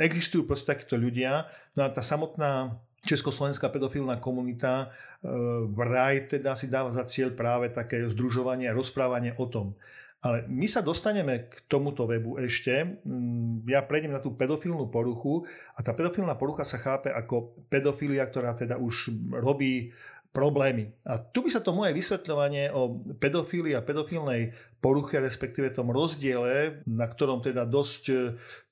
[0.00, 1.44] existujú proste takíto ľudia.
[1.76, 4.88] No a tá samotná československá pedofilná komunita
[5.20, 5.28] e,
[5.70, 9.76] vraj teda si dáva za cieľ práve také združovanie a rozprávanie o tom.
[10.24, 12.98] Ale my sa dostaneme k tomuto webu ešte.
[13.04, 15.44] Mm, ja prejdem na tú pedofilnú poruchu
[15.76, 19.92] a tá pedofilná porucha sa chápe ako pedofilia, ktorá teda už robí
[20.36, 20.92] problémy.
[21.08, 24.52] A tu by sa to moje vysvetľovanie o pedofílii a pedofilnej
[24.84, 28.16] poruche, respektíve tom rozdiele, na ktorom teda dosť e,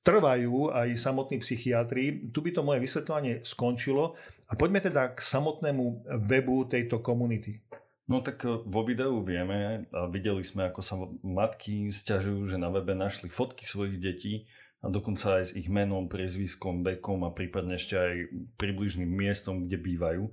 [0.05, 4.13] trvajú aj samotní psychiatri, tu by to moje vysvetľovanie skončilo.
[4.45, 7.65] A poďme teda k samotnému webu tejto komunity.
[8.05, 12.69] No tak e, vo videu vieme a videli sme, ako sa matky stiažujú, že na
[12.69, 14.45] webe našli fotky svojich detí
[14.85, 18.15] a dokonca aj s ich menom, priezviskom, vekom a prípadne ešte aj
[18.61, 20.29] približným miestom, kde bývajú.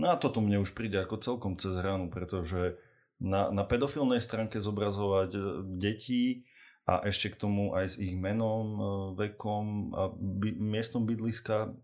[0.00, 2.80] No a toto mne už príde ako celkom cez hranu, pretože
[3.20, 5.40] na, na pedofilnej stránke zobrazovať e,
[5.76, 6.48] detí
[6.88, 8.82] a ešte k tomu aj s ich menom, e,
[9.28, 11.76] vekom a by, miestom bydliska,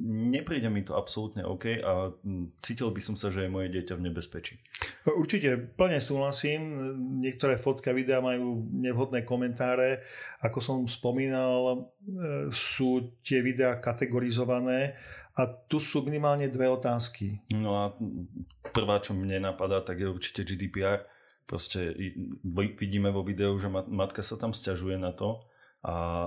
[0.00, 2.16] nepríde mi to absolútne OK a
[2.64, 4.56] cítil by som sa, že je moje dieťa v nebezpečí.
[5.04, 6.80] Určite plne súhlasím.
[7.20, 10.00] Niektoré fotka videa majú nevhodné komentáre.
[10.40, 14.96] Ako som spomínal, e, sú tie videá kategorizované
[15.38, 17.42] a tu sú minimálne dve otázky.
[17.54, 17.84] No a
[18.74, 21.06] prvá, čo mne napadá, tak je určite GDPR.
[21.46, 21.94] Proste
[22.78, 25.42] vidíme vo videu, že matka sa tam stiažuje na to
[25.82, 26.26] a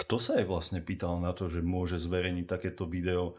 [0.00, 3.36] kto sa jej vlastne pýtal na to, že môže zverejniť takéto video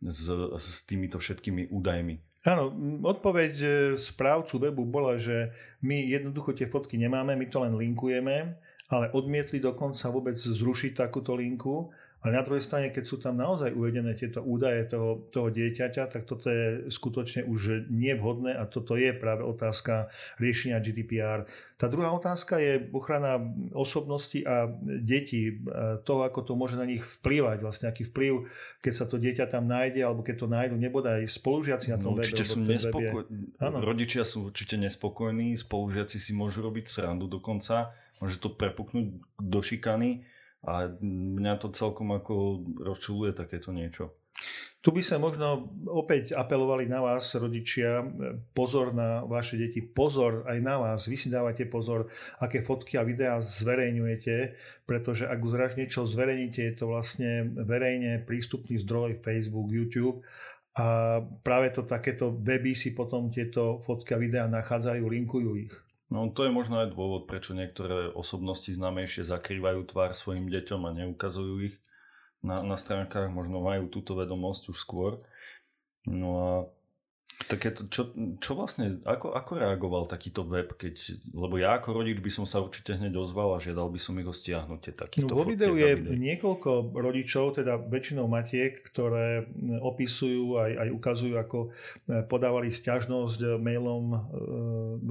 [0.00, 2.46] s, s týmito všetkými údajmi?
[2.46, 2.70] Áno,
[3.02, 5.50] odpoveď e, správcu webu bola, že
[5.82, 8.54] my jednoducho tie fotky nemáme, my to len linkujeme,
[8.86, 11.90] ale odmietli dokonca vôbec zrušiť takúto linku
[12.24, 16.26] ale na druhej strane, keď sú tam naozaj uvedené tieto údaje toho, toho dieťaťa, tak
[16.26, 21.46] toto je skutočne už nevhodné a toto je práve otázka riešenia GDPR.
[21.76, 23.38] Tá druhá otázka je ochrana
[23.76, 25.60] osobnosti a detí,
[26.02, 28.48] toho, ako to môže na nich vplývať, vlastne aký vplyv,
[28.82, 32.24] keď sa to dieťa tam nájde, alebo keď to nájdu, nebodaj spolužiaci na tom no,
[32.24, 33.60] určite sú nespokojní.
[33.60, 40.26] Rodičia sú určite nespokojní, spolužiaci si môžu robiť srandu dokonca, môže to prepuknúť do šikany
[40.66, 44.18] a mňa to celkom ako rozčuluje takéto niečo.
[44.84, 48.04] Tu by sme možno opäť apelovali na vás, rodičia,
[48.52, 52.06] pozor na vaše deti, pozor aj na vás, vy si dávate pozor,
[52.38, 54.36] aké fotky a videá zverejňujete,
[54.84, 60.22] pretože ak už niečo zverejníte, je to vlastne verejne prístupný zdroj Facebook, YouTube
[60.76, 65.74] a práve to takéto weby si potom tieto fotky a videá nachádzajú, linkujú ich.
[66.06, 70.94] No to je možno aj dôvod, prečo niektoré osobnosti známejšie zakrývajú tvár svojim deťom a
[71.02, 71.76] neukazujú ich
[72.46, 75.18] na, na stránkach, možno majú túto vedomosť už skôr.
[76.06, 76.50] No a
[77.36, 78.02] tak je to, čo,
[78.40, 82.64] čo vlastne, ako, ako reagoval takýto web, keď, lebo ja ako rodič by som sa
[82.64, 86.00] určite hneď ozval a žiadal by som ich o stiahnutie takýchto no, Vo videu je
[86.00, 86.16] videu.
[86.16, 89.52] niekoľko rodičov, teda väčšinou matiek, ktoré
[89.84, 91.68] opisujú aj, aj ukazujú, ako e,
[92.24, 94.18] podávali stiažnosť mailom, e,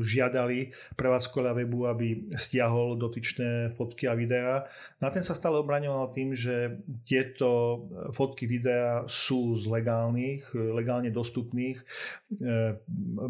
[0.02, 4.66] žiadali prevádzkoľa webu, aby stiahol dotyčné fotky a videá.
[4.98, 7.86] Na ten sa stále obraňoval tým, že tieto
[8.18, 12.15] fotky, videá sú z legálnych, legálne dostupných E,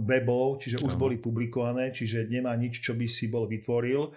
[0.01, 4.15] webov, čiže už boli publikované, čiže nemá nič, čo by si bol vytvoril.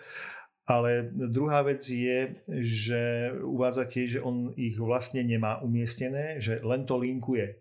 [0.69, 6.85] Ale druhá vec je, že uvádza tiež, že on ich vlastne nemá umiestnené, že len
[6.85, 7.57] to linkuje.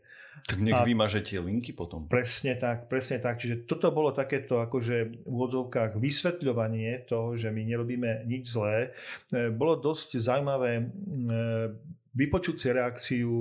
[0.45, 2.06] Tak nech vymaže tie linky potom.
[2.06, 3.41] Presne tak, presne tak.
[3.41, 8.93] Čiže toto bolo takéto akože v odzovkách vysvetľovanie toho, že my nerobíme nič zlé.
[9.34, 10.84] E, bolo dosť zaujímavé e,
[12.13, 13.34] vypočuť si reakciu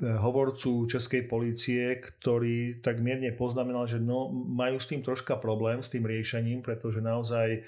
[0.00, 5.92] hovorcu českej policie, ktorý tak mierne poznamenal, že no, majú s tým troška problém, s
[5.92, 7.64] tým riešením, pretože naozaj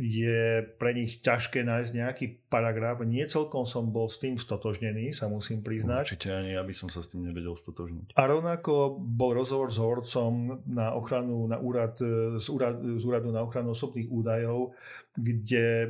[0.00, 3.04] je pre nich ťažké nájsť nejaký paragraf.
[3.04, 6.16] Nie celkom som bol s tým stotožnený, sa musím priznať.
[6.16, 8.16] Určite ani ja by som sa s tým nevedel stotožniť.
[8.16, 12.00] A rovnako bol rozhovor s hovorcom na ochranu, na úrad,
[12.40, 14.72] z, úrad, z úradu na ochranu osobných údajov,
[15.10, 15.88] kde e,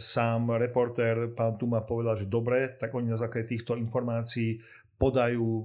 [0.00, 4.62] sám reportér pán Tuma povedal, že dobre, tak oni na základe týchto informácií
[5.02, 5.64] podajú e,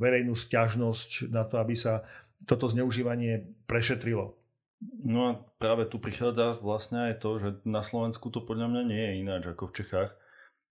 [0.00, 2.08] verejnú stiažnosť na to, aby sa
[2.48, 4.40] toto zneužívanie prešetrilo.
[4.80, 9.02] No a práve tu prichádza vlastne aj to, že na Slovensku to podľa mňa nie
[9.04, 10.10] je ináč ako v Čechách.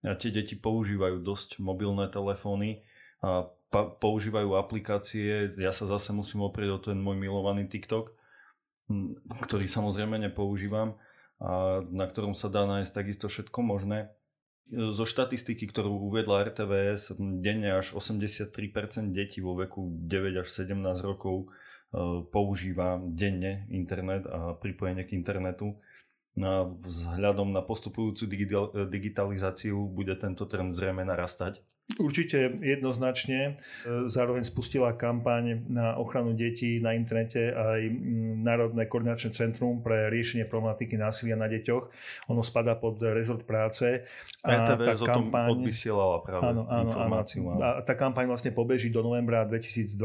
[0.02, 2.82] A tie deti používajú dosť mobilné telefóny
[3.22, 5.54] a pa- používajú aplikácie.
[5.60, 8.16] Ja sa zase musím oprieť o ten môj milovaný TikTok,
[9.44, 10.96] ktorý samozrejme nepoužívam
[11.38, 14.10] a na ktorom sa dá nájsť takisto všetko možné.
[14.68, 18.52] Zo štatistiky, ktorú uviedla RTVS, denne až 83%
[19.16, 25.80] detí vo veku 9 až 17 rokov e, používa denne internet a pripojenie k internetu.
[26.38, 28.30] No a vzhľadom na postupujúcu
[28.86, 31.66] digitalizáciu bude tento trend zrejme narastať.
[31.98, 33.64] Určite jednoznačne.
[33.88, 37.80] E, zároveň spustila kampaň na ochranu detí na internete aj
[38.44, 41.84] Národné koordinačné centrum pre riešenie problematiky násilia na deťoch.
[42.28, 44.04] Ono spadá pod rezort práce.
[44.44, 47.56] A tá kampaň, odvysielala práve áno, áno, informáciu.
[47.56, 47.64] Áno.
[47.64, 49.96] A tá kampaň vlastne pobeží do novembra 2020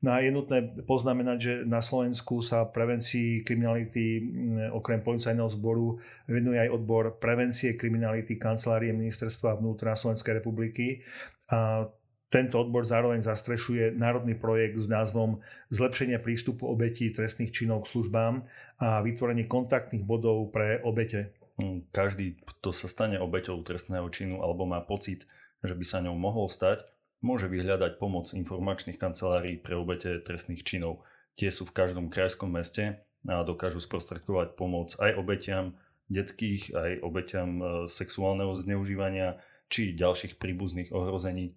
[0.00, 6.00] No a je nutné poznamenať, že na Slovensku sa prevencii kriminality mm, okrem policajného zboru
[6.24, 11.04] venuje aj odbor prevencie kriminality kancelárie ministerstva vnútra Slovenskej republiky.
[11.52, 11.84] A
[12.32, 18.46] tento odbor zároveň zastrešuje národný projekt s názvom Zlepšenie prístupu obetí trestných činov k službám
[18.80, 21.36] a vytvorenie kontaktných bodov pre obete.
[21.60, 25.28] Hm, každý, kto sa stane obeťou trestného činu alebo má pocit,
[25.60, 26.88] že by sa ňou mohol stať,
[27.20, 31.04] môže vyhľadať pomoc informačných kancelárií pre obete trestných činov.
[31.36, 35.76] Tie sú v každom krajskom meste a dokážu sprostredkovať pomoc aj obetiam
[36.10, 39.36] detských, aj obetiam e, sexuálneho zneužívania
[39.70, 41.54] či ďalších príbuzných ohrození.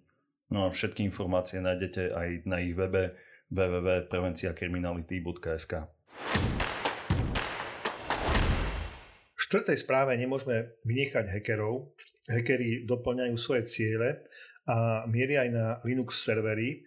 [0.52, 3.16] No a všetky informácie nájdete aj na ich webe
[3.50, 5.72] www.prevenciakriminality.sk
[9.34, 11.90] V štvrtej správe nemôžeme vynechať hackerov.
[12.30, 14.24] Hackeri doplňajú svoje ciele
[14.64, 16.84] a mieria aj na Linux servery.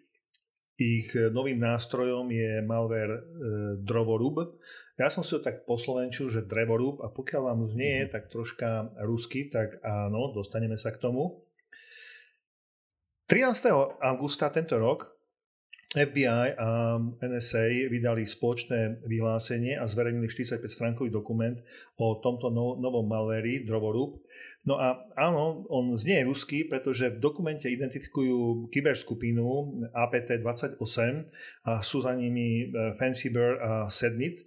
[0.77, 3.21] Ich novým nástrojom je malware e,
[3.81, 4.61] Drovorub.
[4.97, 8.09] Ja som si to tak poslovenčil, že Drevorub a pokiaľ vám znie mm.
[8.13, 11.45] tak troška rusky, tak áno, dostaneme sa k tomu.
[13.27, 13.73] 13.
[13.99, 15.17] augusta tento rok
[15.97, 21.57] FBI a NSA vydali spoločné vyhlásenie a zverejnili 45-stránkový dokument
[21.95, 24.19] o tomto no, novom malveri Drovorub,
[24.67, 30.83] No a áno, on znie ruský, pretože v dokumente identifikujú kyberskupinu APT-28
[31.63, 34.43] a sú za nimi e, Fancy Bear a Sednit.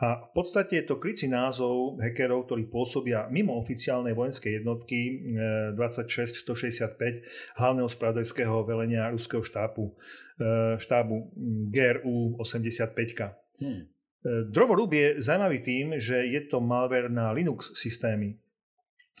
[0.00, 5.28] A v podstate je to krycí názov hackerov, ktorí pôsobia mimo oficiálnej vojenskej jednotky
[5.76, 7.20] 26165 e,
[7.60, 9.92] hlavného spravodajského velenia ruského štábu,
[10.40, 11.36] e, štábu
[11.68, 13.60] GRU 85.
[13.60, 13.92] Hmm.
[14.24, 18.40] Drovorub je zaujímavý tým, že je to malware na Linux systémy.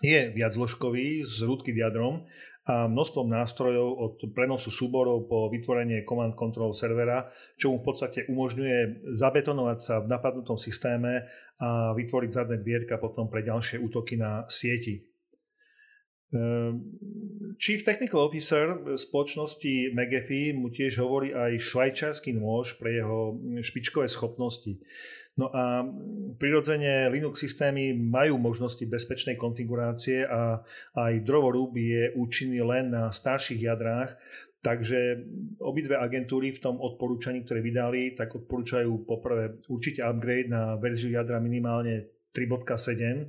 [0.00, 2.24] Je viacložkový s rúdky jadrom
[2.68, 8.28] a množstvom nástrojov od prenosu súborov po vytvorenie command control servera, čo mu v podstate
[8.28, 11.24] umožňuje zabetonovať sa v napadnutom systéme
[11.60, 15.10] a vytvoriť zadné dvierka potom pre ďalšie útoky na sieti.
[16.30, 16.86] Ehm,
[17.58, 23.34] Chief Technical Officer spoločnosti McAfee mu tiež hovorí aj švajčiarsky nôž pre jeho
[23.66, 24.78] špičkové schopnosti.
[25.38, 25.86] No a
[26.36, 30.60] prirodzene Linux systémy majú možnosti bezpečnej konfigurácie a
[30.98, 34.18] aj drovorúb je účinný len na starších jadrách,
[34.60, 35.24] Takže
[35.64, 41.40] obidve agentúry v tom odporúčaní, ktoré vydali, tak odporúčajú poprvé určite upgrade na verziu jadra
[41.40, 43.26] minimálne 3.7, e,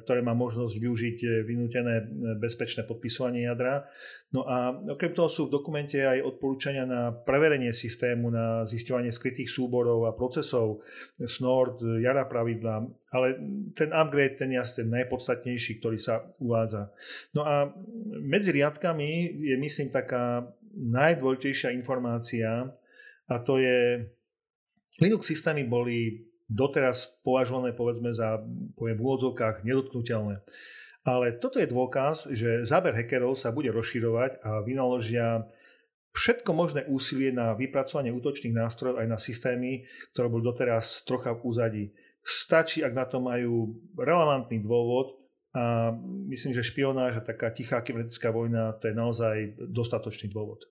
[0.00, 2.04] ktoré má možnosť využiť e, vynútené e,
[2.40, 3.84] bezpečné podpisovanie jadra.
[4.32, 9.52] No a okrem toho sú v dokumente aj odporúčania na preverenie systému, na zisťovanie skrytých
[9.52, 10.82] súborov a procesov,
[11.28, 13.26] snort, jara pravidla, ale
[13.76, 16.90] ten upgrade, ten je ten najpodstatnejší, ktorý sa uvádza.
[17.36, 17.70] No a
[18.24, 22.66] medzi riadkami je myslím taká najdôležitejšia informácia
[23.30, 24.02] a to je
[25.02, 28.40] Linux systémy boli doteraz považované povedzme za
[28.76, 30.44] poviem, v úvodzovkách nedotknutelné.
[31.04, 35.44] Ale toto je dôkaz, že záber hackerov sa bude rozširovať a vynaložia
[36.16, 39.84] všetko možné úsilie na vypracovanie útočných nástrojov aj na systémy,
[40.16, 41.84] ktoré boli doteraz trocha v úzadí.
[42.24, 45.20] Stačí, ak na to majú relevantný dôvod
[45.52, 45.92] a
[46.32, 49.36] myslím, že špionáž a taká tichá kybernetická vojna to je naozaj
[49.68, 50.64] dostatočný dôvod.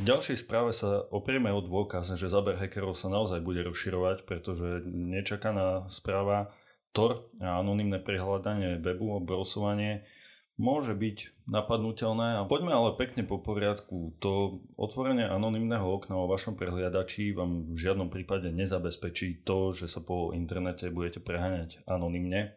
[0.00, 4.80] V ďalšej správe sa oprieme o dôkaz, že záber hackerov sa naozaj bude rozširovať, pretože
[4.88, 6.56] nečakaná správa
[6.96, 10.08] Tor a anonimné prehľadanie webu a browsovanie
[10.56, 12.40] môže byť napadnutelné.
[12.40, 14.16] A poďme ale pekne po poriadku.
[14.24, 20.00] To otvorenie anonimného okna vo vašom prehliadači vám v žiadnom prípade nezabezpečí to, že sa
[20.00, 22.56] po internete budete preháňať anonymne.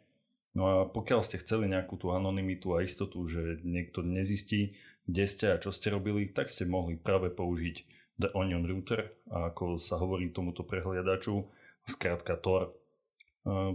[0.56, 5.46] No a pokiaľ ste chceli nejakú tú anonymitu a istotu, že niekto nezistí, kde ste
[5.52, 7.84] a čo ste robili, tak ste mohli práve použiť
[8.20, 11.44] The Onion Router, ako sa hovorí tomuto prehliadaču,
[11.84, 12.70] skrátka Tor.
[12.70, 12.72] E,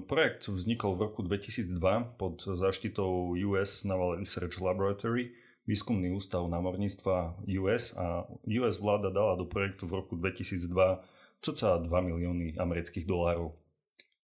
[0.09, 5.35] projekt vznikol v roku 2002 pod záštitou US Naval Research Laboratory,
[5.69, 10.65] výskumný ústav námorníctva US a US vláda dala do projektu v roku 2002
[11.45, 13.53] cca 2 milióny amerických dolárov.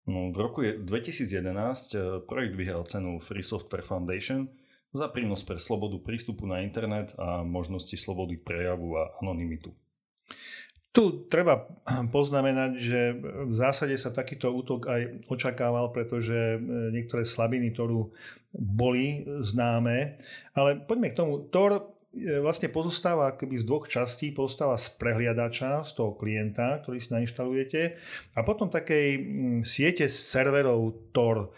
[0.10, 1.48] No, v roku 2011
[1.96, 4.50] e, projekt vyhral cenu Free Software Foundation–
[4.90, 9.70] za prínos pre slobodu prístupu na internet a možnosti slobody prejavu a anonymitu.
[10.90, 11.70] Tu treba
[12.10, 13.02] poznamenať, že
[13.46, 16.60] v zásade sa takýto útok aj očakával, pretože e,
[16.90, 18.10] niektoré slabiny Toru
[18.50, 20.18] boli známe.
[20.58, 21.46] Ale poďme k tomu.
[21.54, 24.34] Tor e, vlastne pozostáva keby z dvoch častí.
[24.34, 27.82] Pozostáva z prehliadača, z toho klienta, ktorý si nainštalujete
[28.34, 29.08] a potom takej
[29.62, 31.54] siete serverov Tor.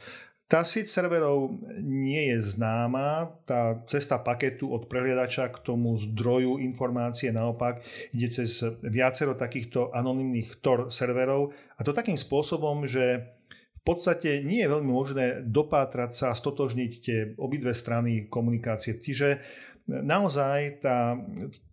[0.52, 7.32] Tá sieť serverov nie je známa, tá cesta paketu od prehliadača k tomu zdroju informácie
[7.32, 7.80] naopak
[8.12, 13.32] ide cez viacero takýchto anonimných Tor serverov a to takým spôsobom, že
[13.80, 19.00] v podstate nie je veľmi možné dopátrať sa a stotožniť tie obidve strany komunikácie.
[19.00, 19.40] Čiže
[19.88, 21.16] naozaj tá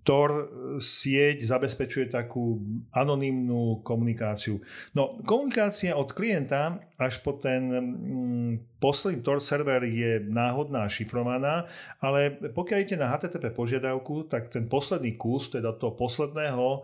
[0.09, 0.48] Tor
[0.80, 2.56] sieť zabezpečuje takú
[2.96, 4.56] anonymnú komunikáciu.
[4.96, 11.68] No, komunikácia od klienta až po ten mm, posledný Tor server je náhodná, šifrovaná,
[12.00, 16.78] ale pokiaľ idete na HTTP požiadavku, tak ten posledný kus, teda toho posledného e,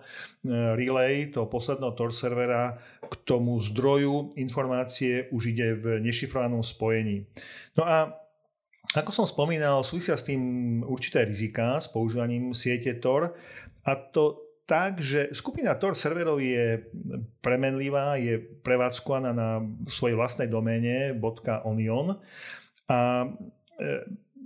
[0.77, 7.25] relay, toho posledného Tor servera k tomu zdroju informácie už ide v nešifrovanom spojení.
[7.81, 8.24] No a
[8.93, 10.43] ako som spomínal, súvisia s tým
[10.85, 13.32] určité rizika s používaním siete Tor
[13.89, 16.89] a to tak, že skupina Tor serverov je
[17.45, 21.12] premenlivá, je prevádzkovaná na svojej vlastnej doméne
[21.64, 22.16] .onion
[22.89, 23.89] a e,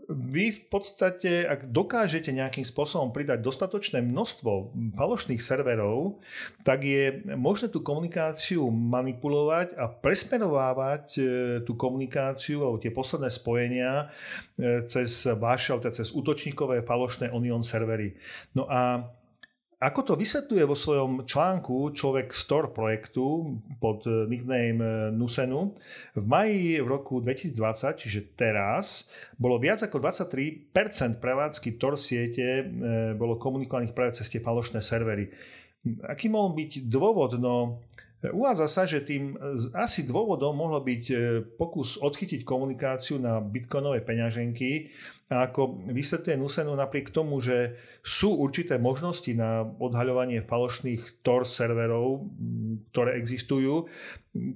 [0.08, 6.24] vy v podstate, ak dokážete nejakým spôsobom pridať dostatočné množstvo falošných serverov,
[6.64, 11.22] tak je možné tú komunikáciu manipulovať a presmerovávať e,
[11.60, 14.08] tú komunikáciu alebo tie posledné spojenia
[14.56, 18.16] e, cez vaše, teda cez útočníkové falošné Onion servery.
[18.56, 19.04] No a
[19.78, 25.78] ako to vysvetľuje vo svojom článku človek Store projektu pod eh, nickname eh, Nusenu,
[26.18, 27.54] v maji v roku 2020,
[27.94, 29.06] čiže teraz,
[29.38, 35.30] bolo viac ako 23% prevádzky Tor siete eh, bolo komunikovaných práve cez tie falošné servery.
[36.10, 37.38] Aký mohol byť dôvod?
[37.38, 37.86] No,
[38.18, 39.38] Uvádza sa, že tým
[39.78, 41.04] asi dôvodom mohlo byť
[41.54, 44.90] pokus odchytiť komunikáciu na bitcoinové peňaženky
[45.28, 52.32] a ako vysvetľuje Nusenu napriek tomu, že sú určité možnosti na odhaľovanie falošných Tor serverov,
[52.88, 53.84] ktoré existujú,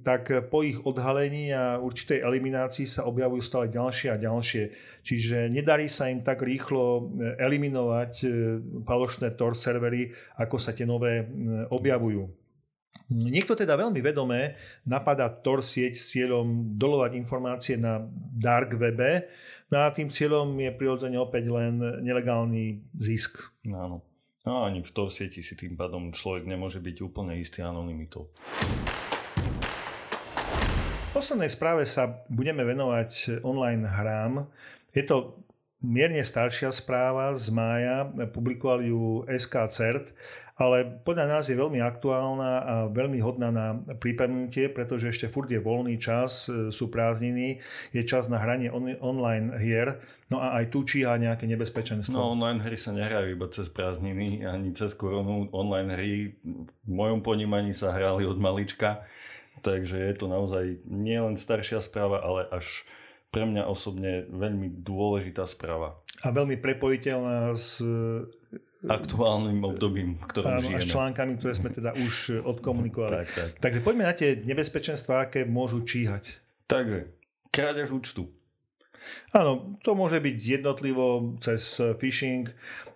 [0.01, 4.63] tak po ich odhalení a určitej eliminácii sa objavujú stále ďalšie a ďalšie.
[5.05, 7.05] Čiže nedarí sa im tak rýchlo
[7.37, 8.25] eliminovať
[8.81, 10.09] falošné Tor servery,
[10.41, 11.29] ako sa tie nové
[11.69, 12.25] objavujú.
[13.13, 14.57] Niekto teda veľmi vedomé
[14.89, 18.01] napadá Tor sieť s cieľom dolovať informácie na
[18.33, 19.29] dark webe,
[19.73, 23.41] no a tým cieľom je prirodzene opäť len nelegálny zisk.
[23.65, 24.05] Áno.
[24.45, 28.29] No ani v Tor sieti si tým pádom človek nemôže byť úplne istý anonymitou.
[31.09, 34.33] V poslednej správe sa budeme venovať online hrám.
[34.93, 35.41] Je to
[35.81, 40.05] mierne staršia správa z mája, publikoval ju SK CERT
[40.63, 45.59] ale podľa nás je veľmi aktuálna a veľmi hodná na pripomenutie, pretože ešte furt je
[45.59, 47.59] voľný čas, e, sú prázdniny,
[47.91, 49.99] je čas na hranie on- online hier,
[50.31, 52.15] no a aj tu číha nejaké nebezpečenstvo.
[52.15, 55.51] No online hry sa nehrajú iba cez prázdniny, ani cez koronu.
[55.51, 56.11] Online hry
[56.87, 59.03] v mojom ponímaní sa hrali od malička,
[59.59, 62.87] takže je to naozaj nielen staršia správa, ale až
[63.33, 65.97] pre mňa osobne veľmi dôležitá správa.
[66.23, 67.83] A veľmi prepojiteľná s
[68.83, 70.79] aktuálnym obdobím, v ktorom Áno, žijeme.
[70.79, 73.23] A s článkami, ktoré sme teda už eh, odkomunikovali.
[73.23, 73.49] tak, tak.
[73.59, 76.39] Takže poďme na tie nebezpečenstvá, aké môžu číhať.
[76.67, 77.11] Takže,
[77.51, 78.27] krádež účtu.
[79.35, 82.51] Áno, to môže byť jednotlivo cez eh, phishing,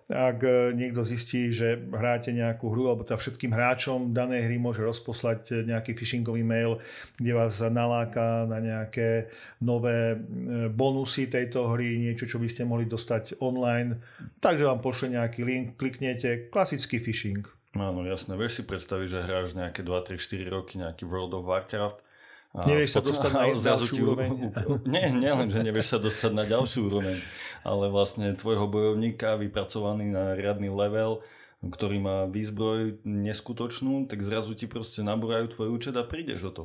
[0.08, 4.80] ak e, niekto zistí, že hráte nejakú hru, alebo teda všetkým hráčom danej hry môže
[4.80, 6.80] rozposlať e, nejaký phishingový mail,
[7.20, 9.28] kde vás naláka na nejaké
[9.60, 14.00] nové e, bonusy tejto hry, niečo, čo by ste mohli dostať online.
[14.40, 17.44] Takže vám pošle nejaký link, kliknete, klasický phishing.
[17.76, 18.32] Áno, jasné.
[18.32, 22.07] Vieš si predstaviť, že hráš nejaké 2, 3, 4 roky nejaký World of Warcraft
[22.54, 24.30] nevieš sa dostať na ďalšiu úroveň?
[24.92, 27.20] Nie, len, že nevieš sa dostať na ďalšiu úroveň,
[27.66, 31.20] ale vlastne tvojho bojovníka vypracovaný na riadny level,
[31.58, 36.64] ktorý má výzbroj neskutočnú, tak zrazu ti proste nabúrajú tvoj účet a prídeš o to.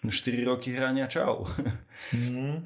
[0.00, 1.44] 4 roky hrania čau.
[2.16, 2.64] Mm.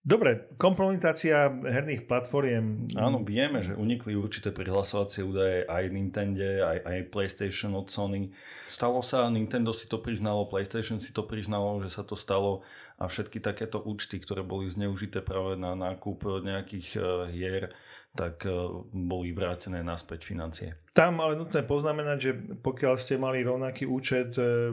[0.00, 2.88] Dobre, kompromitácia herných platformiem.
[2.96, 8.32] Áno, vieme, že unikli určité prihlasovacie údaje aj Nintendo, aj, aj PlayStation od Sony.
[8.72, 12.64] Stalo sa, Nintendo si to priznalo, PlayStation si to priznalo, že sa to stalo
[12.96, 17.68] a všetky takéto účty, ktoré boli zneužité práve na nákup nejakých uh, hier,
[18.16, 20.80] tak uh, boli vrátené naspäť financie.
[20.96, 22.32] Tam ale nutné poznamenať, že
[22.64, 24.72] pokiaľ ste mali rovnaký účet uh,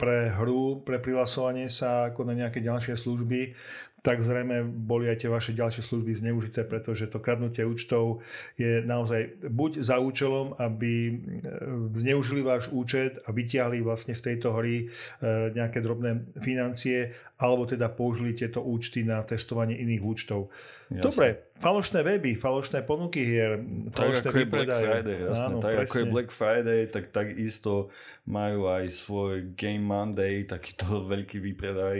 [0.00, 3.52] pre hru, pre prihlasovanie sa ako na nejaké ďalšie služby,
[4.04, 8.20] tak zrejme boli aj tie vaše ďalšie služby zneužité, pretože to kradnutie účtov
[8.60, 11.12] je naozaj buď za účelom, aby e,
[11.96, 14.86] zneužili váš účet a vytiahli vlastne z tejto hry e,
[15.56, 20.52] nejaké drobné financie, alebo teda použili tieto účty na testovanie iných účtov.
[20.94, 21.10] Jasne.
[21.10, 21.26] Dobre,
[21.58, 25.82] falošné weby, falošné ponuky hier, falošné tak ako je Black Friday, jasne, Áno, tak presne.
[25.82, 27.72] ako je Black Friday, tak takisto
[28.30, 31.98] majú aj svoj Game Monday, takýto veľký výpredaj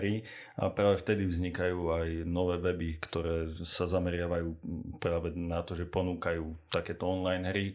[0.00, 0.24] hry
[0.56, 4.48] a práve vtedy vznikajú aj nové weby, ktoré sa zameriavajú
[4.96, 7.66] práve na to, že ponúkajú takéto online hry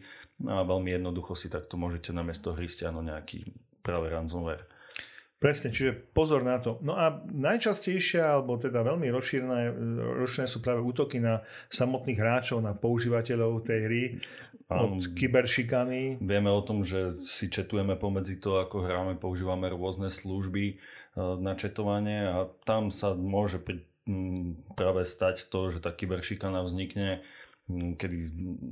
[0.42, 3.40] a veľmi jednoducho si takto môžete namiesto hry stiahnuť nejaký
[3.86, 4.66] práve ransomware.
[5.36, 6.80] Presne, čiže pozor na to.
[6.80, 9.68] No a najčastejšia, alebo teda veľmi rozšírené,
[10.24, 14.02] rozšírené sú práve útoky na samotných hráčov, na používateľov tej hry,
[14.66, 16.18] od um, kyberšikany.
[16.18, 20.74] Vieme o tom, že si četujeme pomedzi to, ako hráme, používame rôzne služby e,
[21.38, 23.86] na četovanie a tam sa môže pri,
[24.74, 27.22] práve stať to, že tá kyberšikana vznikne
[27.66, 28.18] kedy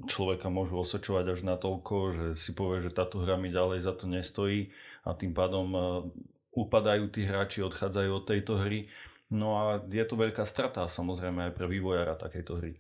[0.07, 3.91] človeka môžu osečovať až na toľko, že si povie, že táto hra mi ďalej za
[3.91, 4.71] to nestojí
[5.03, 5.81] a tým pádom e,
[6.55, 8.87] upadajú tí hráči, odchádzajú od tejto hry.
[9.35, 12.73] No a je to veľká strata samozrejme aj pre vývojára takejto hry.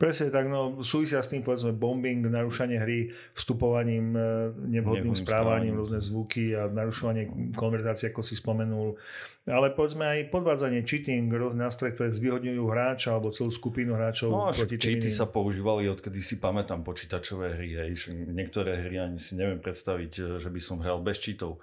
[0.00, 4.48] Presne tak, no súvisia s tým povedzme bombing, narušanie hry, vstupovaním, e,
[4.80, 8.96] nevhodným správaním, rôzne zvuky a narušovanie konverzácie, ako si spomenul.
[9.44, 14.48] Ale povedzme aj podvádzanie, cheating, rôzne nástroje, ktoré zvýhodňujú hráča alebo celú skupinu hráčov no,
[14.48, 17.84] proti cheaty sa používali odkedy si pamätám počítačové hry.
[17.84, 18.16] Hej.
[18.32, 21.60] Niektoré hry ani si neviem predstaviť, že by som hral bez cheatov.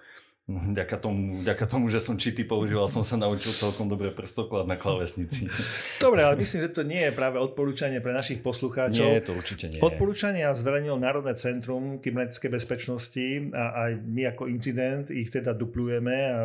[0.48, 4.80] Vďaka tomu, vďaka tomu, že som čity používal, som sa naučil celkom dobre prstoklad na
[4.80, 5.44] klavesnici.
[6.00, 9.12] Dobre, ale myslím, že to nie je práve odporúčanie pre našich poslucháčov.
[9.12, 9.84] Nie, to určite nie.
[9.84, 16.40] Odporúčania zverejnil Národné centrum kybernetickej bezpečnosti a aj my ako incident ich teda duplujeme a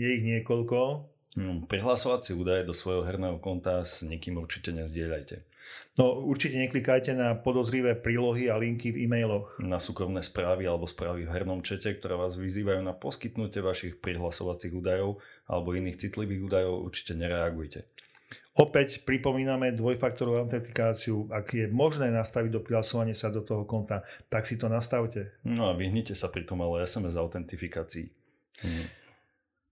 [0.00, 1.11] je ich niekoľko.
[1.32, 5.48] Hmm, prihlasovacie údaje do svojho herného konta s nikým určite nezdieľajte.
[5.96, 9.56] No určite neklikajte na podozrivé prílohy a linky v e-mailoch.
[9.60, 14.72] Na súkromné správy alebo správy v hernom čete, ktoré vás vyzývajú na poskytnutie vašich prihlasovacích
[14.72, 17.88] údajov alebo iných citlivých údajov, určite nereagujte.
[18.52, 21.32] Opäť pripomíname dvojfaktorovú autentikáciu.
[21.32, 25.40] Ak je možné nastaviť do prihlasovania sa do toho konta, tak si to nastavte.
[25.48, 28.12] No a vyhnite sa pri tom ale SMS autentifikácii.
[28.60, 28.86] Hmm.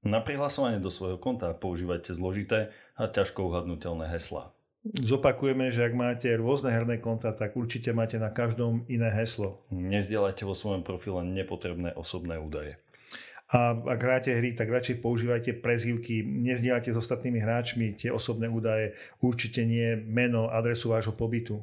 [0.01, 4.49] Na prihlasovanie do svojho konta používajte zložité a ťažko uhadnutelné heslá.
[4.81, 9.61] Zopakujeme, že ak máte rôzne herné konta, tak určite máte na každom iné heslo.
[9.69, 12.81] Nezdielajte vo svojom profile nepotrebné osobné údaje.
[13.53, 18.97] A ak hráte hry, tak radšej používajte prezývky, nezdielajte s ostatnými hráčmi tie osobné údaje,
[19.21, 21.61] určite nie meno, adresu vášho pobytu.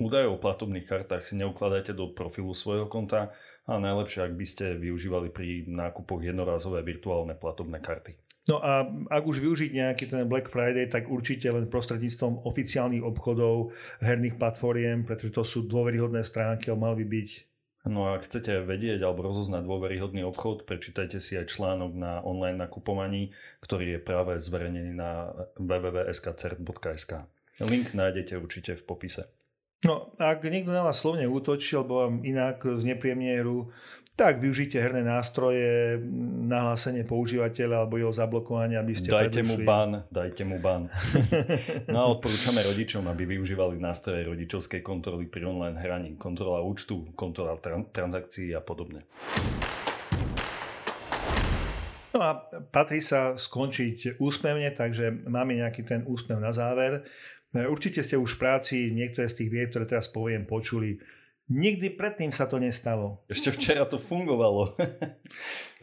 [0.00, 4.76] Údaje o platobných kartách si neukladajte do profilu svojho konta a najlepšie, ak by ste
[4.76, 8.12] využívali pri nákupoch jednorázové virtuálne platobné karty.
[8.44, 13.72] No a ak už využiť nejaký ten Black Friday, tak určite len prostredníctvom oficiálnych obchodov,
[14.04, 17.28] herných platformiem, pretože to sú dôveryhodné stránky, ale mal by byť
[17.84, 23.36] No a chcete vedieť alebo rozoznať dôveryhodný obchod, prečítajte si aj článok na online nakupovaní,
[23.60, 25.28] ktorý je práve zverejnený na
[25.60, 27.28] www.skcert.sk.
[27.60, 29.28] Link nájdete určite v popise.
[29.84, 33.68] No, ak niekto na vás slovne útočí alebo vám inak znepríjemne hru,
[34.14, 35.98] tak využite herné nástroje,
[36.46, 39.66] nahlásenie používateľa alebo jeho zablokovanie, aby ste Dajte predušli.
[39.66, 40.86] mu ban, dajte mu ban.
[41.92, 46.10] no a odporúčame rodičom, aby využívali nástroje rodičovskej kontroly pri online hraní.
[46.14, 49.02] Kontrola účtu, kontrola tran- transakcií a podobne.
[52.14, 52.38] No a
[52.70, 57.02] patrí sa skončiť úsmevne, takže máme nejaký ten úsmev na záver.
[57.54, 60.98] Určite ste už v práci niektoré z tých vied, ktoré teraz poviem, počuli
[61.44, 63.20] Nikdy predtým sa to nestalo.
[63.28, 64.80] Ešte včera to fungovalo.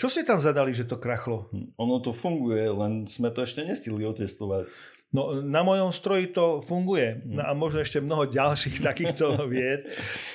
[0.01, 1.53] Čo ste tam zadali, že to krachlo?
[1.53, 4.65] Hm, ono to funguje, len sme to ešte nestihli otestovať.
[5.11, 7.19] No, na mojom stroji to funguje.
[7.27, 9.83] No a možno ešte mnoho ďalších takýchto vied.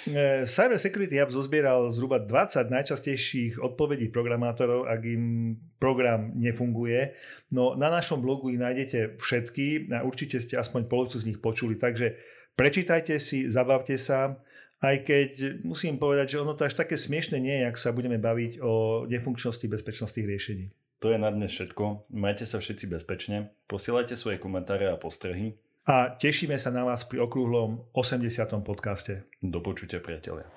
[0.04, 7.16] E, Cyber Security Hub zozbieral zhruba 20 najčastejších odpovedí programátorov, ak im program nefunguje.
[7.56, 11.80] No na našom blogu ich nájdete všetky a určite ste aspoň polovicu z nich počuli.
[11.80, 12.12] Takže
[12.52, 14.36] prečítajte si, zabavte sa
[14.84, 15.30] aj keď
[15.64, 19.04] musím povedať, že ono to až také smiešne nie je, ak sa budeme baviť o
[19.08, 20.66] nefunkčnosti bezpečnostných riešení.
[21.04, 22.08] To je na dnes všetko.
[22.16, 25.60] Majte sa všetci bezpečne, posielajte svoje komentáre a postrehy.
[25.86, 28.66] A tešíme sa na vás pri okrúhlom 80.
[28.66, 29.28] podcaste.
[29.38, 30.50] Do počutia, priatelia.